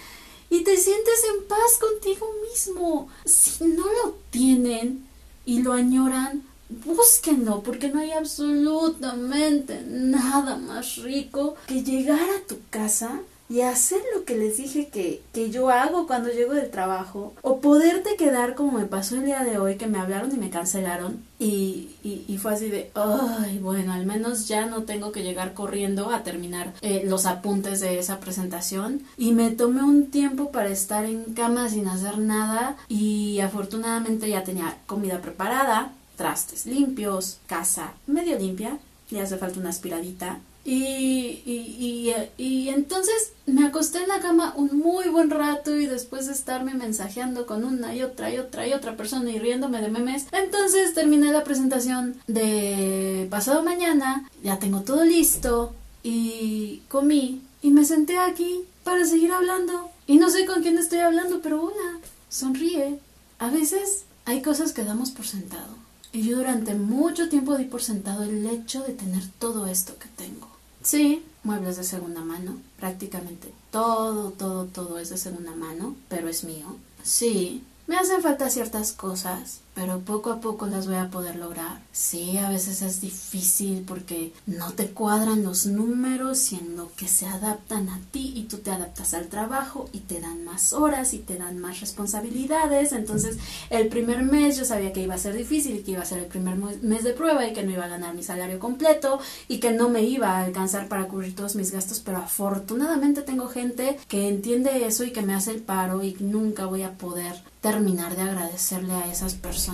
y 0.50 0.64
te 0.64 0.76
sientes 0.76 1.24
en 1.34 1.46
paz 1.46 1.78
contigo 1.78 2.26
mismo. 2.50 3.08
Si 3.24 3.64
no 3.64 3.84
lo 3.84 4.16
tienen 4.30 5.06
y 5.44 5.62
lo 5.62 5.72
añoran, 5.72 6.42
búsquenlo 6.68 7.62
porque 7.62 7.88
no 7.88 8.00
hay 8.00 8.12
absolutamente 8.12 9.82
nada 9.86 10.56
más 10.56 10.96
rico 10.96 11.56
que 11.66 11.82
llegar 11.82 12.20
a 12.20 12.46
tu 12.46 12.58
casa 12.70 13.20
y 13.50 13.62
hacer 13.62 14.00
lo 14.14 14.24
que 14.24 14.36
les 14.36 14.58
dije 14.58 14.88
que, 14.88 15.22
que 15.32 15.50
yo 15.50 15.70
hago 15.70 16.06
cuando 16.06 16.28
llego 16.28 16.52
del 16.52 16.70
trabajo 16.70 17.32
o 17.40 17.60
poderte 17.60 18.16
quedar 18.16 18.54
como 18.54 18.78
me 18.78 18.84
pasó 18.84 19.16
el 19.16 19.24
día 19.24 19.42
de 19.42 19.58
hoy 19.58 19.76
que 19.76 19.86
me 19.86 19.98
hablaron 19.98 20.30
y 20.32 20.36
me 20.36 20.50
cancelaron 20.50 21.22
y, 21.38 21.90
y, 22.02 22.36
fue 22.38 22.52
así 22.52 22.68
de 22.68 22.90
ay 22.94 23.58
bueno 23.58 23.92
al 23.92 24.04
menos 24.04 24.48
ya 24.48 24.66
no 24.66 24.82
tengo 24.82 25.12
que 25.12 25.22
llegar 25.22 25.54
corriendo 25.54 26.10
a 26.10 26.24
terminar 26.24 26.74
eh, 26.82 27.04
los 27.06 27.26
apuntes 27.26 27.80
de 27.80 27.98
esa 27.98 28.20
presentación 28.20 29.02
y 29.16 29.32
me 29.32 29.50
tomé 29.50 29.82
un 29.82 30.10
tiempo 30.10 30.50
para 30.50 30.68
estar 30.68 31.04
en 31.04 31.24
cama 31.34 31.68
sin 31.68 31.86
hacer 31.88 32.18
nada 32.18 32.76
y 32.88 33.40
afortunadamente 33.40 34.28
ya 34.28 34.44
tenía 34.44 34.78
comida 34.86 35.20
preparada 35.22 35.92
trastes 36.18 36.66
limpios, 36.66 37.38
casa 37.46 37.94
medio 38.06 38.38
limpia, 38.38 38.78
le 39.08 39.22
hace 39.22 39.38
falta 39.38 39.60
una 39.60 39.70
aspiradita. 39.70 40.40
Y, 40.64 41.40
y, 41.46 42.12
y, 42.36 42.68
entonces 42.68 43.32
me 43.46 43.66
acosté 43.66 44.02
en 44.02 44.08
la 44.08 44.20
cama 44.20 44.52
un 44.54 44.76
muy 44.78 45.08
buen 45.08 45.30
rato 45.30 45.74
y 45.74 45.86
después 45.86 46.26
de 46.26 46.34
estarme 46.34 46.74
mensajeando 46.74 47.46
con 47.46 47.64
una 47.64 47.94
y 47.94 48.02
otra 48.02 48.30
y 48.30 48.38
otra 48.38 48.66
y 48.66 48.74
otra 48.74 48.94
persona 48.94 49.30
y 49.30 49.38
riéndome 49.38 49.80
de 49.80 49.88
memes, 49.88 50.26
entonces 50.30 50.92
terminé 50.92 51.32
la 51.32 51.44
presentación 51.44 52.16
de 52.26 53.28
pasado 53.30 53.62
mañana, 53.62 54.28
ya 54.42 54.58
tengo 54.58 54.82
todo 54.82 55.04
listo 55.04 55.72
y 56.02 56.82
comí 56.88 57.40
y 57.62 57.70
me 57.70 57.86
senté 57.86 58.18
aquí 58.18 58.60
para 58.84 59.06
seguir 59.06 59.32
hablando. 59.32 59.90
Y 60.06 60.18
no 60.18 60.28
sé 60.28 60.44
con 60.44 60.60
quién 60.60 60.76
estoy 60.76 60.98
hablando, 60.98 61.40
pero 61.40 61.62
hola, 61.62 61.98
sonríe. 62.28 62.98
A 63.38 63.48
veces 63.48 64.04
hay 64.26 64.42
cosas 64.42 64.72
que 64.72 64.84
damos 64.84 65.12
por 65.12 65.26
sentado 65.26 65.77
yo 66.22 66.36
durante 66.36 66.74
mucho 66.74 67.28
tiempo 67.28 67.56
di 67.56 67.64
por 67.64 67.82
sentado 67.82 68.22
el 68.22 68.46
hecho 68.46 68.82
de 68.82 68.94
tener 68.94 69.22
todo 69.38 69.66
esto 69.66 69.98
que 69.98 70.08
tengo. 70.16 70.48
Sí, 70.82 71.24
muebles 71.42 71.76
de 71.76 71.84
segunda 71.84 72.22
mano, 72.22 72.56
prácticamente 72.78 73.52
todo, 73.70 74.30
todo, 74.30 74.66
todo 74.66 74.98
es 74.98 75.10
de 75.10 75.18
segunda 75.18 75.54
mano, 75.54 75.94
pero 76.08 76.28
es 76.28 76.44
mío. 76.44 76.76
Sí, 77.02 77.62
me 77.86 77.96
hacen 77.96 78.22
falta 78.22 78.50
ciertas 78.50 78.92
cosas, 78.92 79.60
pero 79.78 80.00
poco 80.00 80.32
a 80.32 80.40
poco 80.40 80.66
las 80.66 80.88
voy 80.88 80.96
a 80.96 81.08
poder 81.08 81.36
lograr. 81.36 81.78
Sí, 81.92 82.36
a 82.36 82.50
veces 82.50 82.82
es 82.82 83.00
difícil 83.00 83.84
porque 83.86 84.32
no 84.44 84.72
te 84.72 84.88
cuadran 84.88 85.44
los 85.44 85.66
números 85.66 86.50
y 86.50 86.56
en 86.56 86.76
lo 86.76 86.92
que 86.96 87.06
se 87.06 87.26
adaptan 87.26 87.88
a 87.88 88.00
ti 88.10 88.32
y 88.34 88.42
tú 88.48 88.56
te 88.56 88.72
adaptas 88.72 89.14
al 89.14 89.28
trabajo 89.28 89.88
y 89.92 90.00
te 90.00 90.20
dan 90.20 90.44
más 90.44 90.72
horas 90.72 91.14
y 91.14 91.18
te 91.18 91.36
dan 91.36 91.60
más 91.60 91.78
responsabilidades. 91.80 92.90
Entonces, 92.90 93.38
el 93.70 93.86
primer 93.86 94.24
mes 94.24 94.56
yo 94.56 94.64
sabía 94.64 94.92
que 94.92 95.02
iba 95.02 95.14
a 95.14 95.18
ser 95.18 95.36
difícil 95.36 95.76
y 95.76 95.82
que 95.84 95.92
iba 95.92 96.02
a 96.02 96.06
ser 96.06 96.18
el 96.18 96.26
primer 96.26 96.56
mes 96.56 97.04
de 97.04 97.12
prueba 97.12 97.46
y 97.46 97.52
que 97.52 97.62
no 97.62 97.70
iba 97.70 97.84
a 97.84 97.88
ganar 97.88 98.16
mi 98.16 98.24
salario 98.24 98.58
completo 98.58 99.20
y 99.46 99.60
que 99.60 99.70
no 99.70 99.88
me 99.90 100.02
iba 100.02 100.38
a 100.38 100.44
alcanzar 100.44 100.88
para 100.88 101.06
cubrir 101.06 101.36
todos 101.36 101.54
mis 101.54 101.70
gastos, 101.70 102.00
pero 102.00 102.18
afortunadamente 102.18 103.22
tengo 103.22 103.46
gente 103.46 103.96
que 104.08 104.26
entiende 104.26 104.86
eso 104.86 105.04
y 105.04 105.12
que 105.12 105.22
me 105.22 105.36
hace 105.36 105.52
el 105.52 105.62
paro 105.62 106.02
y 106.02 106.16
nunca 106.18 106.66
voy 106.66 106.82
a 106.82 106.98
poder 106.98 107.36
terminar 107.60 108.16
de 108.16 108.22
agradecerle 108.22 108.94
a 108.94 109.10
esas 109.10 109.34
personas 109.34 109.67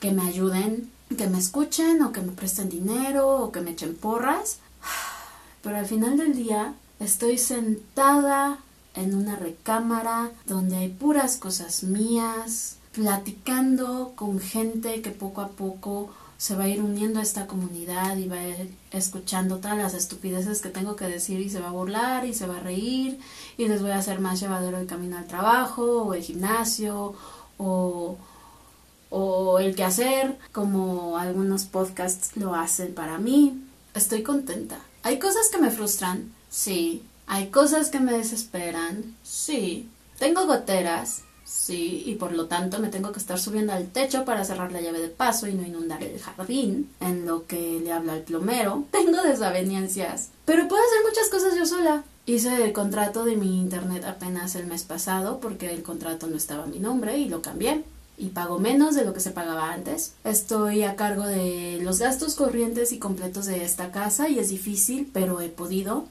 que 0.00 0.12
me 0.12 0.22
ayuden, 0.22 0.90
que 1.16 1.26
me 1.26 1.38
escuchen 1.38 2.02
o 2.02 2.12
que 2.12 2.20
me 2.20 2.32
presten 2.32 2.68
dinero 2.68 3.28
o 3.28 3.52
que 3.52 3.60
me 3.60 3.72
echen 3.72 3.94
porras. 3.94 4.58
Pero 5.62 5.76
al 5.76 5.86
final 5.86 6.16
del 6.16 6.34
día 6.34 6.74
estoy 6.98 7.38
sentada 7.38 8.58
en 8.94 9.14
una 9.14 9.36
recámara 9.36 10.30
donde 10.46 10.76
hay 10.76 10.88
puras 10.88 11.36
cosas 11.36 11.82
mías, 11.82 12.76
platicando 12.92 14.12
con 14.16 14.40
gente 14.40 15.00
que 15.02 15.10
poco 15.10 15.40
a 15.42 15.48
poco 15.48 16.10
se 16.40 16.56
va 16.56 16.64
a 16.64 16.68
ir 16.68 16.80
uniendo 16.80 17.20
a 17.20 17.22
esta 17.22 17.46
comunidad 17.46 18.16
y 18.16 18.26
va 18.26 18.36
a 18.36 18.48
ir 18.48 18.74
escuchando 18.92 19.58
todas 19.58 19.76
las 19.76 19.92
estupideces 19.92 20.62
que 20.62 20.70
tengo 20.70 20.96
que 20.96 21.04
decir 21.04 21.38
y 21.38 21.50
se 21.50 21.60
va 21.60 21.68
a 21.68 21.72
burlar 21.72 22.24
y 22.24 22.32
se 22.32 22.46
va 22.46 22.56
a 22.56 22.60
reír 22.60 23.20
y 23.58 23.68
les 23.68 23.82
voy 23.82 23.90
a 23.90 23.98
hacer 23.98 24.20
más 24.20 24.40
llevadero 24.40 24.78
el 24.78 24.86
camino 24.86 25.18
al 25.18 25.26
trabajo 25.26 26.04
o 26.04 26.14
el 26.14 26.22
gimnasio 26.22 27.14
o, 27.58 28.16
o 29.10 29.58
el 29.58 29.74
quehacer 29.74 30.38
como 30.52 31.18
algunos 31.18 31.64
podcasts 31.64 32.36
lo 32.36 32.54
hacen 32.54 32.94
para 32.94 33.18
mí. 33.18 33.62
Estoy 33.94 34.22
contenta. 34.22 34.78
Hay 35.02 35.18
cosas 35.18 35.48
que 35.50 35.58
me 35.58 35.70
frustran, 35.70 36.32
sí. 36.48 37.02
Hay 37.26 37.48
cosas 37.48 37.90
que 37.90 38.00
me 38.00 38.12
desesperan, 38.12 39.16
sí. 39.22 39.88
Tengo 40.18 40.46
goteras, 40.46 41.22
Sí, 41.50 42.04
y 42.06 42.14
por 42.14 42.30
lo 42.30 42.46
tanto 42.46 42.78
me 42.78 42.90
tengo 42.90 43.10
que 43.10 43.18
estar 43.18 43.36
subiendo 43.36 43.72
al 43.72 43.88
techo 43.88 44.24
para 44.24 44.44
cerrar 44.44 44.70
la 44.70 44.80
llave 44.80 45.00
de 45.00 45.08
paso 45.08 45.48
y 45.48 45.52
no 45.52 45.66
inundar 45.66 46.00
el 46.00 46.20
jardín, 46.20 46.88
en 47.00 47.26
lo 47.26 47.48
que 47.48 47.80
le 47.82 47.90
habla 47.92 48.12
al 48.12 48.22
plomero. 48.22 48.84
Tengo 48.92 49.20
desavenencias, 49.22 50.28
pero 50.44 50.68
puedo 50.68 50.80
hacer 50.80 50.98
muchas 51.04 51.28
cosas 51.28 51.58
yo 51.58 51.66
sola. 51.66 52.04
Hice 52.24 52.64
el 52.64 52.72
contrato 52.72 53.24
de 53.24 53.34
mi 53.34 53.58
internet 53.58 54.04
apenas 54.04 54.54
el 54.54 54.68
mes 54.68 54.84
pasado 54.84 55.40
porque 55.40 55.74
el 55.74 55.82
contrato 55.82 56.28
no 56.28 56.36
estaba 56.36 56.62
a 56.62 56.68
mi 56.68 56.78
nombre 56.78 57.18
y 57.18 57.28
lo 57.28 57.42
cambié 57.42 57.82
y 58.20 58.28
pago 58.28 58.58
menos 58.58 58.94
de 58.94 59.04
lo 59.04 59.14
que 59.14 59.20
se 59.20 59.30
pagaba 59.30 59.72
antes. 59.72 60.12
Estoy 60.24 60.82
a 60.82 60.94
cargo 60.94 61.24
de 61.24 61.78
los 61.82 61.98
gastos 61.98 62.34
corrientes 62.34 62.92
y 62.92 62.98
completos 62.98 63.46
de 63.46 63.64
esta 63.64 63.90
casa 63.90 64.28
y 64.28 64.38
es 64.38 64.50
difícil, 64.50 65.10
pero 65.12 65.40
he 65.40 65.48
podido. 65.48 66.04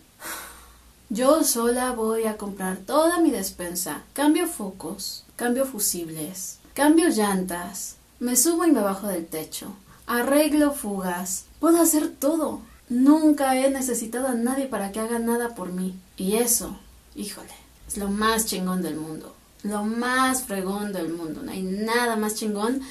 Yo 1.10 1.44
sola 1.44 1.92
voy 1.92 2.26
a 2.26 2.36
comprar 2.36 2.78
toda 2.78 3.20
mi 3.20 3.30
despensa. 3.30 4.02
Cambio 4.14 4.48
focos, 4.48 5.24
cambio 5.36 5.66
fusibles, 5.66 6.58
cambio 6.74 7.10
llantas, 7.10 7.98
me 8.20 8.36
subo 8.36 8.66
y 8.66 8.72
me 8.72 8.82
bajo 8.82 9.08
del 9.08 9.28
techo, 9.28 9.74
arreglo 10.08 10.72
fugas. 10.74 11.46
Puedo 11.60 11.80
hacer 11.80 12.10
todo. 12.10 12.62
Nunca 12.90 13.56
he 13.56 13.70
necesitado 13.70 14.28
a 14.28 14.34
nadie 14.34 14.66
para 14.66 14.92
que 14.92 15.00
haga 15.00 15.20
nada 15.20 15.54
por 15.54 15.72
mí. 15.72 15.96
Y 16.18 16.38
eso, 16.38 16.76
híjole, 17.16 17.54
es 17.88 17.98
lo 17.98 18.10
más 18.10 18.48
chingón 18.48 18.82
del 18.82 18.96
mundo. 18.96 19.36
Lo 19.64 19.84
más 19.84 20.44
fregón 20.44 20.94
del 20.94 21.10
mundo. 21.10 21.42
No 21.44 21.52
hay 21.52 21.62
nada 21.62 22.16
más 22.16 22.36
chingón 22.36 22.82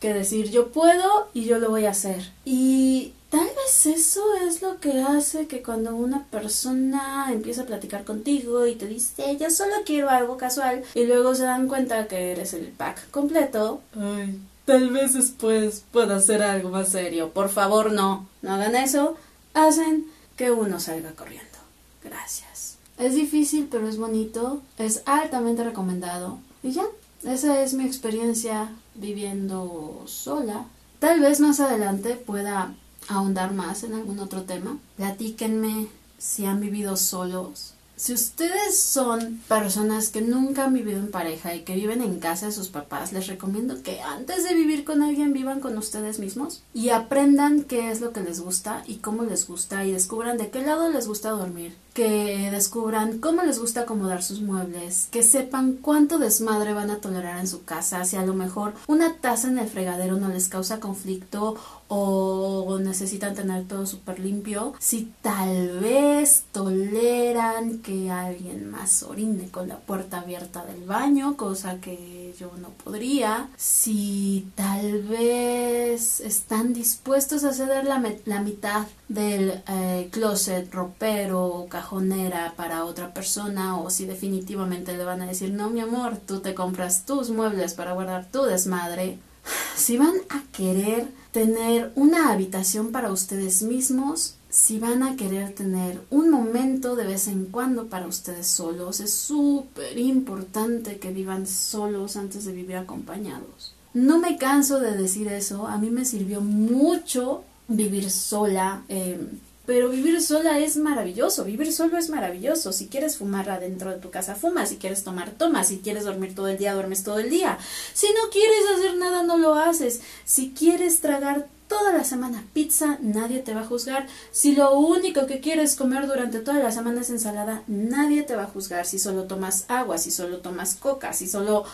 que 0.00 0.12
decir 0.12 0.50
yo 0.50 0.68
puedo 0.68 1.28
y 1.34 1.44
yo 1.44 1.58
lo 1.58 1.70
voy 1.70 1.86
a 1.86 1.90
hacer. 1.90 2.32
Y 2.44 3.12
Tal 3.34 3.48
vez 3.48 3.86
eso 3.86 4.22
es 4.46 4.62
lo 4.62 4.78
que 4.78 5.00
hace 5.02 5.48
que 5.48 5.60
cuando 5.60 5.96
una 5.96 6.22
persona 6.26 7.26
empieza 7.32 7.62
a 7.62 7.66
platicar 7.66 8.04
contigo 8.04 8.64
y 8.64 8.76
te 8.76 8.86
dice 8.86 9.36
yo 9.40 9.50
solo 9.50 9.74
quiero 9.84 10.08
algo 10.08 10.36
casual 10.36 10.84
y 10.94 11.04
luego 11.04 11.34
se 11.34 11.42
dan 11.42 11.66
cuenta 11.66 12.06
que 12.06 12.30
eres 12.30 12.54
el 12.54 12.68
pack 12.68 13.10
completo, 13.10 13.80
ay, 14.00 14.38
tal 14.66 14.90
vez 14.90 15.14
después 15.14 15.82
pueda 15.90 16.14
hacer 16.14 16.44
algo 16.44 16.68
más 16.68 16.90
serio. 16.90 17.30
Por 17.30 17.48
favor, 17.48 17.90
no, 17.90 18.28
no 18.40 18.54
hagan 18.54 18.76
eso. 18.76 19.16
Hacen 19.52 20.06
que 20.36 20.52
uno 20.52 20.78
salga 20.78 21.10
corriendo. 21.10 21.58
Gracias. 22.04 22.73
Es 22.98 23.14
difícil, 23.14 23.68
pero 23.70 23.88
es 23.88 23.96
bonito. 23.96 24.62
Es 24.78 25.02
altamente 25.06 25.64
recomendado. 25.64 26.38
Y 26.62 26.72
ya, 26.72 26.84
esa 27.24 27.62
es 27.62 27.74
mi 27.74 27.84
experiencia 27.84 28.72
viviendo 28.94 30.02
sola. 30.06 30.66
Tal 30.98 31.20
vez 31.20 31.40
más 31.40 31.60
adelante 31.60 32.14
pueda 32.16 32.74
ahondar 33.08 33.52
más 33.52 33.84
en 33.84 33.94
algún 33.94 34.18
otro 34.18 34.42
tema, 34.44 34.78
platíquenme 34.96 35.88
si 36.18 36.46
han 36.46 36.60
vivido 36.60 36.96
solos. 36.96 37.73
Si 37.96 38.12
ustedes 38.12 38.76
son 38.76 39.40
personas 39.46 40.08
que 40.08 40.20
nunca 40.20 40.64
han 40.64 40.74
vivido 40.74 40.98
en 40.98 41.12
pareja 41.12 41.54
y 41.54 41.62
que 41.62 41.76
viven 41.76 42.02
en 42.02 42.18
casa 42.18 42.46
de 42.46 42.52
sus 42.52 42.68
papás, 42.68 43.12
les 43.12 43.28
recomiendo 43.28 43.82
que 43.84 44.00
antes 44.00 44.42
de 44.42 44.54
vivir 44.54 44.84
con 44.84 45.02
alguien 45.02 45.32
vivan 45.32 45.60
con 45.60 45.78
ustedes 45.78 46.18
mismos 46.18 46.64
y 46.74 46.88
aprendan 46.88 47.62
qué 47.62 47.92
es 47.92 48.00
lo 48.00 48.12
que 48.12 48.20
les 48.20 48.40
gusta 48.40 48.82
y 48.88 48.96
cómo 48.96 49.22
les 49.22 49.46
gusta 49.46 49.84
y 49.84 49.92
descubran 49.92 50.38
de 50.38 50.50
qué 50.50 50.60
lado 50.62 50.88
les 50.90 51.06
gusta 51.06 51.30
dormir, 51.30 51.76
que 51.94 52.50
descubran 52.50 53.20
cómo 53.20 53.44
les 53.44 53.60
gusta 53.60 53.82
acomodar 53.82 54.24
sus 54.24 54.40
muebles, 54.40 55.06
que 55.12 55.22
sepan 55.22 55.74
cuánto 55.74 56.18
desmadre 56.18 56.74
van 56.74 56.90
a 56.90 56.98
tolerar 56.98 57.38
en 57.38 57.46
su 57.46 57.62
casa, 57.64 58.04
si 58.04 58.16
a 58.16 58.26
lo 58.26 58.34
mejor 58.34 58.74
una 58.88 59.14
taza 59.18 59.46
en 59.46 59.58
el 59.58 59.68
fregadero 59.68 60.16
no 60.16 60.28
les 60.28 60.48
causa 60.48 60.80
conflicto 60.80 61.56
o 61.96 62.78
necesitan 62.78 63.34
tener 63.34 63.64
todo 63.68 63.86
súper 63.86 64.18
limpio, 64.18 64.74
si 64.78 65.12
tal 65.22 65.78
vez 65.80 66.44
toleran 66.52 67.78
que 67.78 68.10
alguien 68.10 68.70
más 68.70 69.02
orine 69.02 69.48
con 69.50 69.68
la 69.68 69.78
puerta 69.78 70.20
abierta 70.20 70.64
del 70.64 70.84
baño, 70.84 71.36
cosa 71.36 71.80
que 71.80 72.34
yo 72.38 72.50
no 72.60 72.70
podría, 72.70 73.48
si 73.56 74.48
tal 74.54 75.02
vez 75.02 76.20
están 76.20 76.72
dispuestos 76.72 77.44
a 77.44 77.52
ceder 77.52 77.84
la, 77.84 77.98
mitad 78.40 78.86
del 79.08 79.62
eh, 79.68 80.08
closet, 80.10 80.72
ropero 80.72 81.46
o 81.46 81.68
cajonera 81.68 82.54
para 82.56 82.84
otra 82.84 83.14
persona 83.14 83.78
o 83.78 83.90
si 83.90 84.04
definitivamente 84.06 84.96
le 84.96 85.04
van 85.04 85.22
a 85.22 85.26
decir 85.26 85.52
no 85.52 85.70
mi 85.70 85.80
amor, 85.80 86.16
tú 86.16 86.40
te 86.40 86.54
compras 86.54 87.06
tus 87.06 87.30
muebles 87.30 87.74
para 87.74 87.92
guardar 87.92 88.26
tu 88.30 88.42
desmadre. 88.42 89.18
Si 89.76 89.98
van 89.98 90.14
a 90.30 90.40
querer 90.52 91.08
tener 91.34 91.90
una 91.96 92.30
habitación 92.30 92.92
para 92.92 93.10
ustedes 93.10 93.64
mismos, 93.64 94.36
si 94.50 94.78
van 94.78 95.02
a 95.02 95.16
querer 95.16 95.52
tener 95.52 96.00
un 96.08 96.30
momento 96.30 96.94
de 96.94 97.08
vez 97.08 97.26
en 97.26 97.46
cuando 97.46 97.88
para 97.88 98.06
ustedes 98.06 98.46
solos, 98.46 99.00
es 99.00 99.12
súper 99.12 99.98
importante 99.98 101.00
que 101.00 101.12
vivan 101.12 101.48
solos 101.48 102.16
antes 102.16 102.44
de 102.44 102.52
vivir 102.52 102.76
acompañados. 102.76 103.74
No 103.94 104.20
me 104.20 104.38
canso 104.38 104.78
de 104.78 104.96
decir 104.96 105.26
eso, 105.26 105.66
a 105.66 105.76
mí 105.76 105.90
me 105.90 106.04
sirvió 106.04 106.40
mucho 106.40 107.42
vivir 107.66 108.12
sola. 108.12 108.84
Em, 108.86 109.40
pero 109.66 109.88
vivir 109.88 110.20
sola 110.20 110.58
es 110.58 110.76
maravilloso, 110.76 111.44
vivir 111.44 111.72
solo 111.72 111.96
es 111.96 112.10
maravilloso. 112.10 112.72
Si 112.72 112.88
quieres 112.88 113.16
fumar 113.16 113.48
adentro 113.48 113.90
de 113.90 113.98
tu 113.98 114.10
casa, 114.10 114.34
fuma. 114.34 114.66
Si 114.66 114.76
quieres 114.76 115.04
tomar, 115.04 115.30
toma. 115.30 115.64
Si 115.64 115.78
quieres 115.78 116.04
dormir 116.04 116.34
todo 116.34 116.48
el 116.48 116.58
día, 116.58 116.74
duermes 116.74 117.02
todo 117.02 117.18
el 117.18 117.30
día. 117.30 117.58
Si 117.94 118.06
no 118.08 118.30
quieres 118.30 118.64
hacer 118.76 118.96
nada, 118.96 119.22
no 119.22 119.38
lo 119.38 119.54
haces. 119.54 120.02
Si 120.24 120.52
quieres 120.52 121.00
tragar 121.00 121.48
toda 121.66 121.94
la 121.94 122.04
semana 122.04 122.44
pizza, 122.52 122.98
nadie 123.00 123.40
te 123.40 123.54
va 123.54 123.62
a 123.62 123.66
juzgar. 123.66 124.06
Si 124.32 124.54
lo 124.54 124.78
único 124.78 125.26
que 125.26 125.40
quieres 125.40 125.76
comer 125.76 126.06
durante 126.06 126.40
toda 126.40 126.58
la 126.58 126.70
semana 126.70 127.00
es 127.00 127.10
ensalada, 127.10 127.62
nadie 127.66 128.22
te 128.22 128.36
va 128.36 128.44
a 128.44 128.48
juzgar. 128.48 128.84
Si 128.84 128.98
solo 128.98 129.24
tomas 129.24 129.64
agua, 129.68 129.96
si 129.96 130.10
solo 130.10 130.38
tomas 130.38 130.74
coca, 130.74 131.14
si 131.14 131.26
solo 131.26 131.64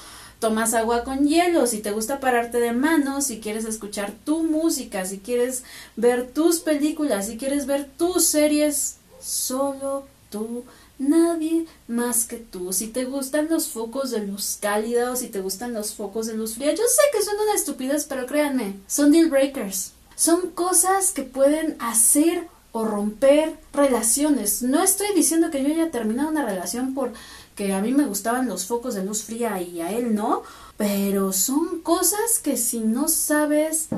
tomas 0.41 0.75
agua 0.75 1.05
con 1.05 1.29
hielo, 1.29 1.67
si 1.67 1.79
te 1.79 1.93
gusta 1.93 2.19
pararte 2.19 2.59
de 2.59 2.73
manos, 2.73 3.27
si 3.27 3.41
quieres 3.41 3.67
escuchar 3.67 4.13
tu 4.25 4.43
música, 4.43 5.05
si 5.05 5.19
quieres 5.19 5.63
ver 5.97 6.29
tus 6.29 6.61
películas, 6.61 7.27
si 7.27 7.37
quieres 7.37 7.67
ver 7.67 7.89
tus 7.97 8.25
series, 8.25 8.97
solo 9.21 10.07
tú, 10.31 10.65
nadie 10.99 11.67
más 11.89 12.25
que 12.25 12.37
tú. 12.37 12.73
Si 12.73 12.89
te 12.89 13.05
gustan 13.05 13.49
los 13.51 13.69
focos 13.69 14.11
de 14.11 14.27
luz 14.27 14.59
cálida 14.61 15.13
o 15.13 15.17
si 15.17 15.29
te 15.29 15.41
gustan 15.41 15.75
los 15.75 15.95
focos 15.95 16.27
de 16.27 16.35
luz 16.35 16.55
fría, 16.55 16.73
yo 16.73 16.85
sé 16.85 17.03
que 17.13 17.23
son 17.23 17.35
una 17.39 17.55
estupidez, 17.55 18.07
pero 18.09 18.27
créanme, 18.27 18.77
son 18.89 19.13
deal 19.13 19.29
breakers. 19.29 19.93
Son 20.17 20.51
cosas 20.51 21.13
que 21.13 21.23
pueden 21.23 21.77
hacer 21.81 22.49
o 22.73 22.85
romper 22.85 23.59
relaciones. 23.73 24.63
No 24.63 24.83
estoy 24.83 25.09
diciendo 25.15 25.51
que 25.51 25.63
yo 25.63 25.69
haya 25.69 25.91
terminado 25.91 26.29
una 26.29 26.47
relación 26.47 26.95
por 26.95 27.13
que 27.61 27.75
a 27.75 27.83
mí 27.83 27.93
me 27.93 28.07
gustaban 28.07 28.49
los 28.49 28.65
focos 28.65 28.95
de 28.95 29.05
luz 29.05 29.23
fría 29.23 29.61
y 29.61 29.83
a 29.83 29.93
él 29.93 30.15
no, 30.15 30.45
pero 30.79 31.31
son 31.31 31.83
cosas 31.83 32.39
que 32.43 32.57
si 32.57 32.81
no 32.81 33.07
sabes 33.07 33.89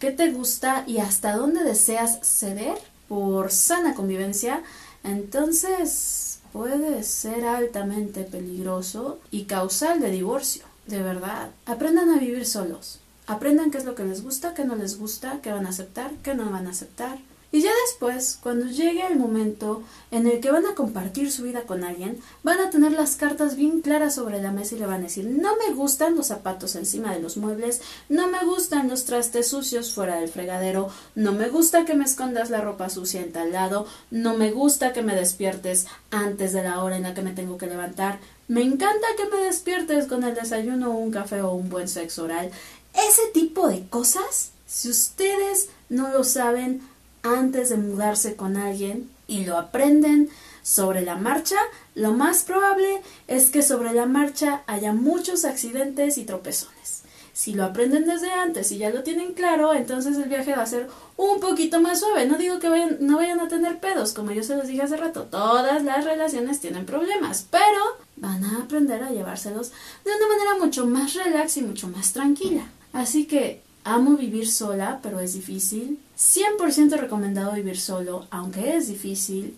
qué 0.00 0.10
te 0.10 0.32
gusta 0.32 0.82
y 0.88 0.98
hasta 0.98 1.36
dónde 1.36 1.62
deseas 1.62 2.18
ceder 2.24 2.76
por 3.06 3.52
sana 3.52 3.94
convivencia, 3.94 4.64
entonces 5.04 6.40
puede 6.52 7.04
ser 7.04 7.44
altamente 7.44 8.24
peligroso 8.24 9.20
y 9.30 9.44
causal 9.44 10.00
de 10.00 10.10
divorcio. 10.10 10.64
De 10.88 11.00
verdad, 11.00 11.50
aprendan 11.64 12.10
a 12.10 12.18
vivir 12.18 12.44
solos. 12.44 12.98
aprendan 13.28 13.70
qué 13.70 13.78
es 13.78 13.84
lo 13.84 13.94
que 13.94 14.04
les 14.04 14.24
gusta, 14.24 14.52
qué 14.52 14.64
no 14.64 14.74
les 14.74 14.98
gusta, 14.98 15.38
qué 15.42 15.52
van 15.52 15.66
a 15.66 15.68
aceptar, 15.68 16.10
qué 16.24 16.34
no 16.34 16.50
van 16.50 16.66
a 16.66 16.70
aceptar. 16.70 17.18
Y 17.52 17.60
ya 17.60 17.70
después, 17.86 18.38
cuando 18.42 18.66
llegue 18.66 19.06
el 19.06 19.18
momento 19.18 19.82
en 20.10 20.26
el 20.26 20.40
que 20.40 20.50
van 20.50 20.64
a 20.64 20.74
compartir 20.74 21.30
su 21.30 21.42
vida 21.42 21.64
con 21.64 21.84
alguien, 21.84 22.18
van 22.42 22.58
a 22.60 22.70
tener 22.70 22.92
las 22.92 23.16
cartas 23.16 23.56
bien 23.56 23.82
claras 23.82 24.14
sobre 24.14 24.40
la 24.40 24.52
mesa 24.52 24.74
y 24.74 24.78
le 24.78 24.86
van 24.86 25.00
a 25.00 25.04
decir, 25.04 25.26
no 25.26 25.56
me 25.56 25.74
gustan 25.74 26.16
los 26.16 26.28
zapatos 26.28 26.76
encima 26.76 27.12
de 27.12 27.20
los 27.20 27.36
muebles, 27.36 27.82
no 28.08 28.28
me 28.28 28.42
gustan 28.46 28.88
los 28.88 29.04
trastes 29.04 29.48
sucios 29.48 29.92
fuera 29.92 30.16
del 30.16 30.30
fregadero, 30.30 30.88
no 31.14 31.32
me 31.32 31.50
gusta 31.50 31.84
que 31.84 31.94
me 31.94 32.04
escondas 32.04 32.48
la 32.48 32.62
ropa 32.62 32.88
sucia 32.88 33.20
en 33.20 33.32
tal 33.32 33.52
lado, 33.52 33.86
no 34.10 34.34
me 34.34 34.50
gusta 34.50 34.94
que 34.94 35.02
me 35.02 35.14
despiertes 35.14 35.86
antes 36.10 36.54
de 36.54 36.62
la 36.62 36.82
hora 36.82 36.96
en 36.96 37.02
la 37.02 37.12
que 37.12 37.20
me 37.20 37.32
tengo 37.32 37.58
que 37.58 37.66
levantar, 37.66 38.18
me 38.48 38.62
encanta 38.62 39.06
que 39.16 39.28
me 39.34 39.44
despiertes 39.44 40.06
con 40.06 40.24
el 40.24 40.34
desayuno, 40.34 40.90
un 40.90 41.10
café 41.10 41.42
o 41.42 41.52
un 41.52 41.68
buen 41.68 41.88
sexo 41.88 42.24
oral. 42.24 42.50
Ese 42.94 43.22
tipo 43.32 43.68
de 43.68 43.86
cosas, 43.88 44.52
si 44.66 44.88
ustedes 44.88 45.68
no 45.88 46.10
lo 46.10 46.24
saben, 46.24 46.82
antes 47.22 47.68
de 47.70 47.76
mudarse 47.76 48.36
con 48.36 48.56
alguien 48.56 49.10
y 49.26 49.44
lo 49.44 49.56
aprenden 49.58 50.28
sobre 50.62 51.02
la 51.02 51.16
marcha, 51.16 51.56
lo 51.94 52.12
más 52.12 52.44
probable 52.44 53.02
es 53.28 53.50
que 53.50 53.62
sobre 53.62 53.92
la 53.92 54.06
marcha 54.06 54.62
haya 54.66 54.92
muchos 54.92 55.44
accidentes 55.44 56.18
y 56.18 56.24
tropezones. 56.24 57.02
Si 57.34 57.54
lo 57.54 57.64
aprenden 57.64 58.04
desde 58.04 58.30
antes 58.30 58.70
y 58.72 58.78
ya 58.78 58.90
lo 58.90 59.02
tienen 59.02 59.32
claro, 59.32 59.72
entonces 59.72 60.16
el 60.16 60.28
viaje 60.28 60.54
va 60.54 60.62
a 60.62 60.66
ser 60.66 60.88
un 61.16 61.40
poquito 61.40 61.80
más 61.80 62.00
suave. 62.00 62.26
No 62.26 62.36
digo 62.36 62.58
que 62.58 62.68
vayan, 62.68 62.98
no 63.00 63.16
vayan 63.16 63.40
a 63.40 63.48
tener 63.48 63.80
pedos, 63.80 64.12
como 64.12 64.32
yo 64.32 64.42
se 64.42 64.54
los 64.54 64.66
dije 64.66 64.82
hace 64.82 64.98
rato, 64.98 65.22
todas 65.24 65.82
las 65.82 66.04
relaciones 66.04 66.60
tienen 66.60 66.84
problemas, 66.84 67.46
pero 67.50 67.96
van 68.16 68.44
a 68.44 68.58
aprender 68.58 69.02
a 69.02 69.10
llevárselos 69.10 69.70
de 70.04 70.10
una 70.14 70.28
manera 70.28 70.64
mucho 70.64 70.86
más 70.86 71.14
relax 71.14 71.56
y 71.56 71.62
mucho 71.62 71.88
más 71.88 72.12
tranquila. 72.12 72.66
Así 72.92 73.26
que 73.26 73.62
Amo 73.84 74.16
vivir 74.16 74.48
sola, 74.48 75.00
pero 75.02 75.20
es 75.20 75.34
difícil. 75.34 75.98
100% 76.16 76.96
recomendado 76.96 77.52
vivir 77.52 77.78
solo, 77.78 78.26
aunque 78.30 78.76
es 78.76 78.88
difícil. 78.88 79.56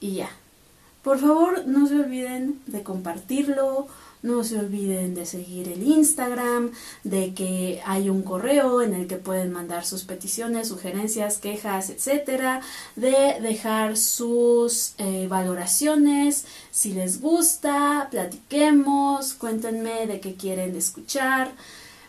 Y 0.00 0.14
ya. 0.14 0.30
Por 1.02 1.18
favor, 1.18 1.66
no 1.66 1.86
se 1.86 1.96
olviden 1.96 2.60
de 2.66 2.82
compartirlo, 2.82 3.88
no 4.22 4.44
se 4.44 4.58
olviden 4.58 5.14
de 5.14 5.26
seguir 5.26 5.68
el 5.68 5.82
Instagram, 5.82 6.72
de 7.04 7.34
que 7.34 7.80
hay 7.84 8.10
un 8.10 8.22
correo 8.22 8.82
en 8.82 8.94
el 8.94 9.06
que 9.06 9.16
pueden 9.16 9.52
mandar 9.52 9.86
sus 9.86 10.04
peticiones, 10.04 10.68
sugerencias, 10.68 11.38
quejas, 11.38 11.90
etcétera, 11.90 12.60
de 12.96 13.38
dejar 13.40 13.96
sus 13.96 14.94
eh, 14.98 15.26
valoraciones, 15.28 16.44
si 16.70 16.92
les 16.92 17.20
gusta, 17.20 18.08
platiquemos, 18.10 19.34
cuéntenme 19.34 20.06
de 20.06 20.20
qué 20.20 20.34
quieren 20.34 20.76
escuchar 20.76 21.52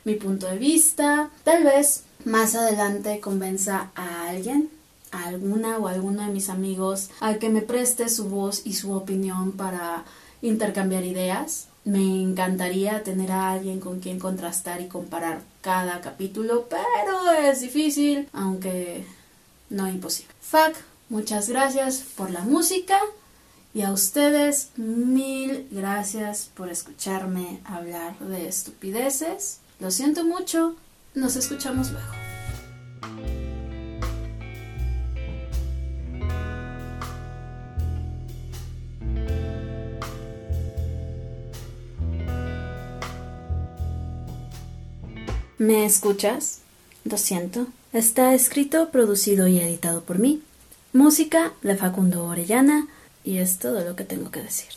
mi 0.03 0.15
punto 0.15 0.47
de 0.47 0.57
vista. 0.57 1.29
Tal 1.43 1.63
vez 1.63 2.03
más 2.25 2.55
adelante 2.55 3.19
convenza 3.19 3.91
a 3.95 4.29
alguien, 4.29 4.69
a 5.11 5.25
alguna 5.25 5.77
o 5.77 5.87
alguno 5.87 6.25
de 6.25 6.31
mis 6.31 6.49
amigos, 6.49 7.09
a 7.19 7.35
que 7.35 7.49
me 7.49 7.61
preste 7.61 8.09
su 8.09 8.29
voz 8.29 8.61
y 8.65 8.73
su 8.73 8.93
opinión 8.93 9.53
para 9.53 10.05
intercambiar 10.41 11.03
ideas. 11.03 11.67
Me 11.85 12.21
encantaría 12.21 13.03
tener 13.03 13.31
a 13.31 13.51
alguien 13.51 13.79
con 13.79 13.99
quien 13.99 14.19
contrastar 14.19 14.81
y 14.81 14.87
comparar 14.87 15.41
cada 15.61 16.01
capítulo, 16.01 16.67
pero 16.69 17.31
es 17.31 17.61
difícil, 17.61 18.27
aunque 18.33 19.05
no 19.69 19.87
imposible. 19.87 20.33
Fuck, 20.41 20.75
muchas 21.09 21.49
gracias 21.49 22.03
por 22.15 22.31
la 22.31 22.41
música 22.41 22.99
y 23.73 23.83
a 23.83 23.91
ustedes 23.91 24.69
mil 24.77 25.67
gracias 25.71 26.49
por 26.53 26.69
escucharme 26.69 27.59
hablar 27.65 28.17
de 28.19 28.47
estupideces. 28.47 29.59
Lo 29.79 29.91
siento 29.91 30.25
mucho, 30.25 30.75
nos 31.13 31.37
escuchamos 31.37 31.91
luego. 31.91 32.11
¿Me 45.57 45.85
escuchas? 45.85 46.59
Lo 47.05 47.17
siento. 47.17 47.67
Está 47.93 48.33
escrito, 48.33 48.89
producido 48.91 49.47
y 49.47 49.59
editado 49.59 50.01
por 50.01 50.19
mí. 50.19 50.41
Música 50.91 51.53
de 51.61 51.75
Facundo 51.77 52.25
Orellana 52.25 52.87
y 53.23 53.37
es 53.37 53.59
todo 53.59 53.83
lo 53.85 53.95
que 53.95 54.03
tengo 54.03 54.29
que 54.29 54.41
decir. 54.41 54.69